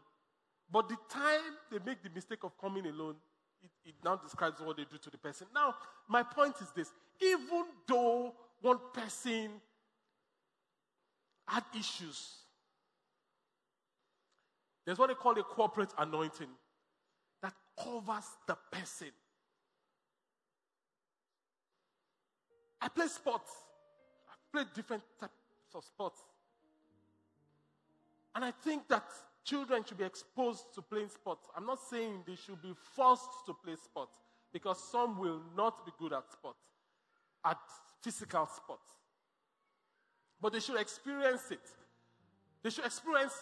[0.71, 1.41] But the time
[1.71, 3.15] they make the mistake of coming alone,
[3.63, 5.47] it, it now describes what they do to the person.
[5.53, 5.75] Now,
[6.07, 6.91] my point is this:
[7.21, 9.51] even though one person
[11.47, 12.37] had issues,
[14.85, 16.49] there's what they call a corporate anointing
[17.77, 19.11] covers the person.
[22.81, 23.51] I play sports.
[24.29, 25.33] I play different types
[25.75, 26.21] of sports.
[28.35, 29.03] And I think that
[29.43, 31.47] children should be exposed to playing sports.
[31.55, 34.17] I'm not saying they should be forced to play sports
[34.53, 36.65] because some will not be good at sports,
[37.43, 37.57] at
[38.01, 38.87] physical sports.
[40.39, 41.67] But they should experience it.
[42.61, 43.33] They should experience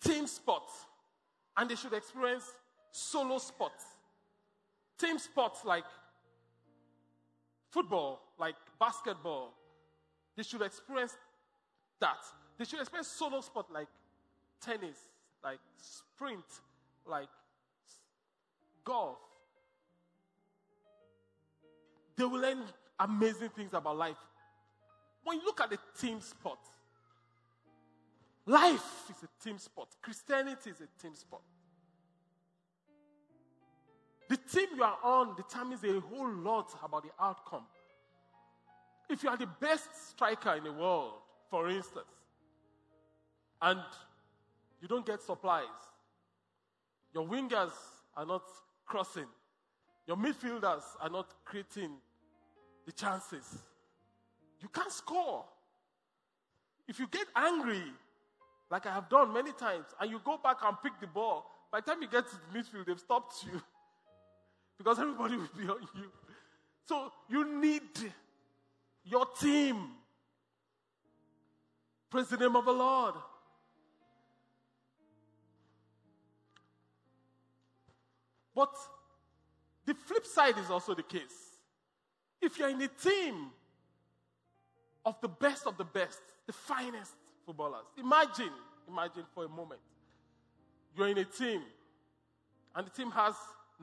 [0.00, 0.72] team sports
[1.56, 2.50] and they should experience
[2.94, 3.84] solo sports.
[4.96, 5.84] Team sports like
[7.70, 9.52] football, like basketball,
[10.36, 11.16] they should experience
[12.00, 12.18] that.
[12.56, 13.88] They should experience solo sport like
[14.60, 14.96] tennis,
[15.42, 16.44] like sprint,
[17.04, 17.28] like
[18.84, 19.18] golf.
[22.16, 22.62] They will learn
[23.00, 24.16] amazing things about life.
[25.24, 26.60] When you look at the team sport,
[28.46, 29.88] life is a team sport.
[30.00, 31.42] Christianity is a team sport.
[34.28, 37.64] The team you are on determines a whole lot about the outcome.
[39.08, 41.12] If you are the best striker in the world,
[41.50, 42.06] for instance,
[43.60, 43.80] and
[44.80, 45.64] you don't get supplies,
[47.12, 47.72] your wingers
[48.16, 48.42] are not
[48.86, 49.26] crossing,
[50.06, 51.90] your midfielders are not creating
[52.86, 53.58] the chances,
[54.60, 55.44] you can't score.
[56.88, 57.82] If you get angry,
[58.70, 61.80] like I have done many times, and you go back and pick the ball, by
[61.80, 63.60] the time you get to the midfield, they've stopped you
[64.78, 66.10] because everybody will be on you.
[66.86, 67.82] So you need
[69.04, 69.76] your team.
[72.10, 73.14] Praise the name of the Lord.
[78.54, 78.74] But
[79.84, 81.20] the flip side is also the case.
[82.40, 83.50] If you're in a team
[85.04, 87.12] of the best of the best, the finest
[87.44, 88.52] footballers, imagine,
[88.88, 89.80] imagine for a moment,
[90.96, 91.62] you're in a team
[92.76, 93.34] and the team has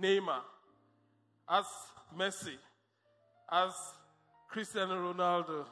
[0.01, 0.41] Neymar,
[1.51, 1.65] has
[2.17, 2.55] Messi,
[3.51, 3.73] as
[4.49, 5.65] Cristiano Ronaldo,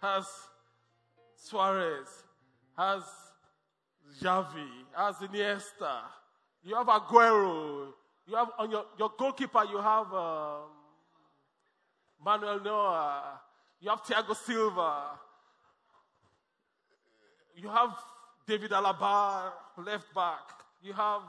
[0.00, 0.24] as
[1.34, 2.06] Suarez,
[2.78, 3.02] as
[4.22, 6.02] Xavi, as Iniesta,
[6.62, 7.88] you have Aguero,
[8.28, 10.70] you have on your, your goalkeeper, you have um,
[12.24, 13.22] Manuel Neuer,
[13.80, 15.18] you have Thiago Silva,
[17.56, 17.90] you have
[18.46, 19.50] David Alaba,
[19.84, 21.22] left back, you have,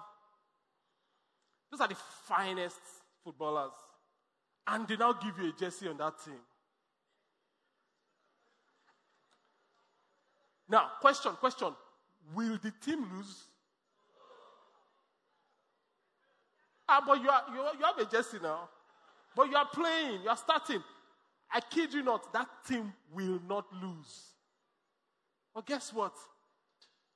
[1.71, 2.98] those are the finest
[3.29, 3.73] footballers.
[4.65, 6.39] And they now give you a jersey on that team.
[10.67, 11.73] Now, question, question.
[12.33, 13.43] Will the team lose?
[16.87, 18.69] Ah, but you, are, you, you have a jersey now.
[19.35, 20.83] But you are playing, you are starting.
[21.51, 24.33] I kid you not, that team will not lose.
[25.53, 26.13] But guess what?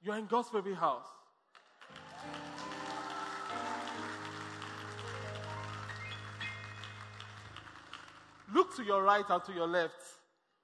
[0.02, 1.08] You are in God's baby house.
[8.52, 10.02] Look to your right and to your left.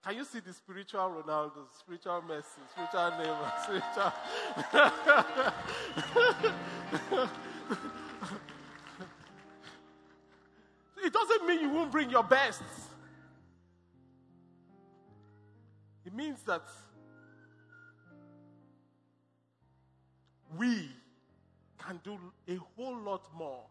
[0.04, 4.14] Can you see the spiritual Ronaldo, spiritual Messi, spiritual Neymar, spiritual?
[11.04, 12.62] it doesn't mean you won't bring your best.
[16.06, 16.64] It means that
[20.58, 20.90] we
[21.78, 22.18] can do
[22.48, 23.66] a whole lot more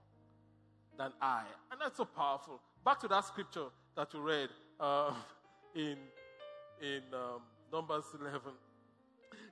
[0.96, 1.44] than I.
[1.72, 2.61] And that's so powerful.
[2.84, 3.66] Back to that scripture
[3.99, 5.12] that you read uh,
[5.74, 5.96] in
[6.80, 7.42] in um,
[7.72, 8.40] Numbers 11.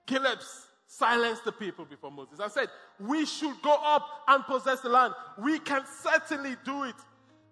[0.07, 0.39] Caleb
[0.87, 2.39] silenced the people before Moses.
[2.39, 2.69] I said,
[3.01, 5.15] We should go up and possess the land.
[5.37, 6.95] We can certainly do it.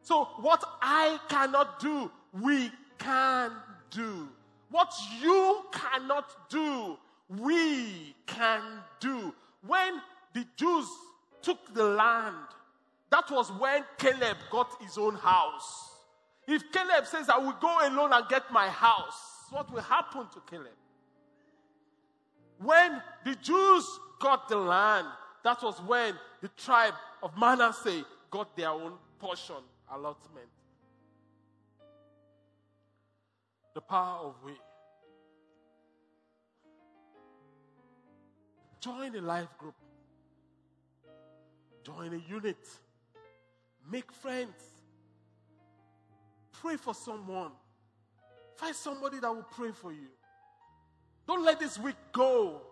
[0.02, 3.50] So, what I cannot do, we can
[3.90, 4.28] do.
[4.70, 6.96] What you cannot do,
[7.28, 8.62] we can
[9.00, 9.34] do.
[9.66, 10.00] When
[10.32, 10.86] the Jews
[11.42, 12.36] took the land,
[13.10, 15.93] that was when Caleb got his own house.
[16.46, 20.40] If Caleb says, I will go alone and get my house, what will happen to
[20.50, 20.68] Caleb.
[22.58, 23.86] When the Jews
[24.20, 25.06] got the land,
[25.42, 29.56] that was when the tribe of Manasseh got their own portion
[29.92, 30.48] allotment.
[33.74, 34.52] The power of we.
[38.80, 39.74] Join a life group.
[41.82, 42.58] Join a unit.
[43.90, 44.74] Make friends.
[46.64, 47.50] Pray for someone.
[48.56, 50.08] Find somebody that will pray for you.
[51.26, 52.62] Don't let this week go.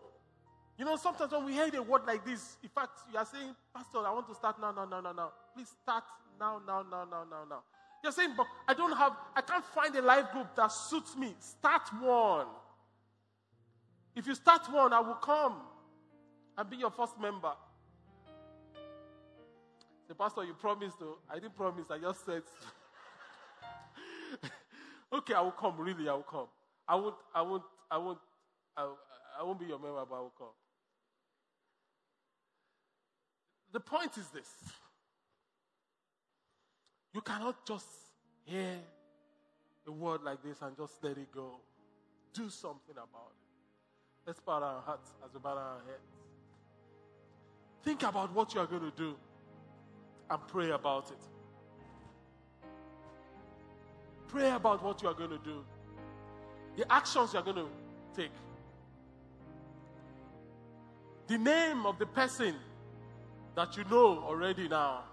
[0.78, 3.54] You know, sometimes when we hear a word like this, in fact, you are saying,
[3.74, 5.32] Pastor, I want to start now, now, now, now, now.
[5.54, 6.04] Please start
[6.40, 7.62] now, now, now, now, now, now.
[8.02, 11.34] You're saying, but I don't have, I can't find a life group that suits me.
[11.38, 12.46] Start one.
[14.16, 15.56] If you start one, I will come
[16.56, 17.52] and be your first member.
[20.08, 21.18] The pastor, you promised though.
[21.30, 22.42] I didn't promise, I just said.
[25.12, 25.74] Okay, I will come.
[25.78, 26.46] Really, I will come.
[26.88, 27.14] I won't.
[27.34, 27.62] I won't.
[27.90, 28.18] I won't.
[28.76, 28.88] I,
[29.38, 30.48] I won't be your member, but I will come.
[33.72, 34.48] The point is this:
[37.12, 37.86] You cannot just
[38.44, 38.78] hear
[39.86, 41.56] a word like this and just let it go.
[42.32, 44.26] Do something about it.
[44.26, 46.08] Let's bow our hearts as we bow our heads.
[47.82, 49.14] Think about what you are going to do
[50.30, 51.41] and pray about it.
[54.32, 55.62] Pray about what you are going to do,
[56.78, 57.68] the actions you are going to
[58.16, 58.30] take,
[61.26, 62.54] the name of the person
[63.54, 65.04] that you know already now.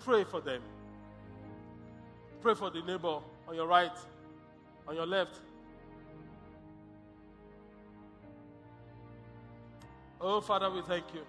[0.00, 0.60] Pray for them.
[2.42, 3.96] Pray for the neighbor on your right,
[4.88, 5.38] on your left.
[10.20, 11.20] Oh, Father, we thank you.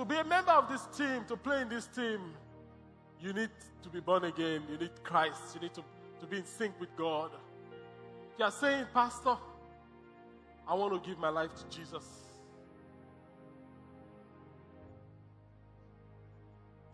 [0.00, 2.32] To be a member of this team, to play in this team,
[3.20, 3.50] you need
[3.82, 4.62] to be born again.
[4.70, 5.54] You need Christ.
[5.54, 5.84] You need to,
[6.20, 7.32] to be in sync with God.
[8.32, 9.36] If you are saying, Pastor,
[10.66, 12.06] I want to give my life to Jesus.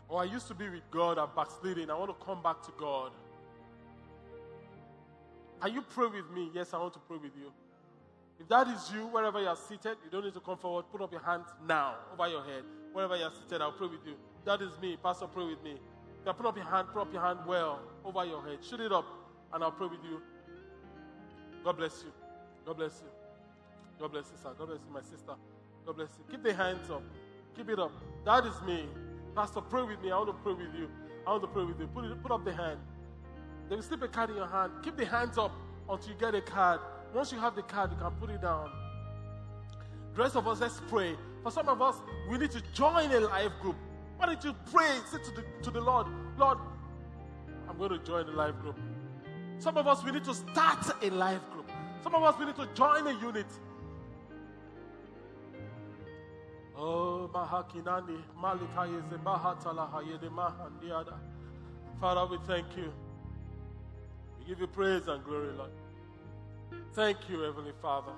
[0.08, 1.88] Or I used to be with God, I'm backsliding.
[1.88, 3.12] I want to come back to God.
[5.62, 6.50] Can you pray with me?
[6.52, 7.52] Yes, I want to pray with you.
[8.40, 10.86] If that is you, wherever you are seated, you don't need to come forward.
[10.90, 12.64] Put up your hands now over your head.
[12.96, 14.14] Wherever you are seated, I'll pray with you.
[14.46, 14.96] That is me.
[14.96, 15.76] Pastor, pray with me.
[16.24, 18.56] You put up your hand, put up your hand well over your head.
[18.62, 19.04] Shoot it up,
[19.52, 20.22] and I'll pray with you.
[21.62, 22.10] God bless you.
[22.64, 23.10] God bless you.
[24.00, 24.48] God bless you, sir.
[24.58, 25.34] God bless you, my sister.
[25.84, 26.24] God bless you.
[26.30, 27.02] Keep the hands up.
[27.54, 27.92] Keep it up.
[28.24, 28.86] That is me.
[29.34, 30.10] Pastor, pray with me.
[30.10, 30.88] I want to pray with you.
[31.26, 31.88] I want to pray with you.
[31.88, 32.80] Put, it, put up the hand.
[33.68, 34.72] They will slip a card in your hand.
[34.82, 35.52] Keep the hands up
[35.86, 36.80] until you get a card.
[37.12, 38.70] Once you have the card, you can put it down.
[40.14, 41.14] The rest of us, let's pray.
[41.46, 43.76] For some of us, we need to join a life group.
[44.16, 44.98] Why don't you pray?
[45.08, 46.58] Say to the, to the Lord, Lord,
[47.68, 48.76] I'm going to join a life group.
[49.60, 51.70] Some of us, we need to start a life group.
[52.02, 53.46] Some of us, we need to join a unit.
[56.76, 57.28] Oh.
[62.00, 62.92] Father, we thank you.
[64.40, 65.70] We give you praise and glory, Lord.
[66.94, 68.14] Thank you, Heavenly Father.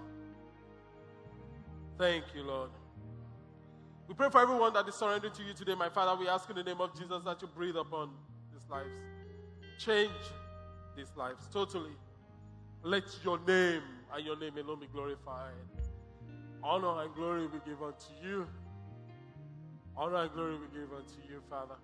[1.99, 2.71] Thank you, Lord.
[4.09, 6.19] We pray for everyone that is surrendered to you today, my Father.
[6.19, 8.09] We ask in the name of Jesus that you breathe upon
[8.51, 8.89] these lives.
[9.77, 10.11] Change
[10.97, 11.93] these lives totally.
[12.83, 13.83] Let your name
[14.15, 15.53] and your name alone be glorified.
[16.63, 18.47] Honor and glory be given to you.
[19.95, 21.77] Honor and glory be given to you, Father.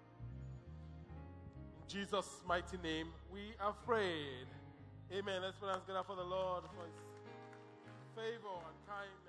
[1.82, 4.48] In Jesus' mighty name, we are prayed.
[5.12, 5.42] Amen.
[5.42, 6.96] Let's put our hands together for the Lord for his
[8.16, 9.23] favor and kindness.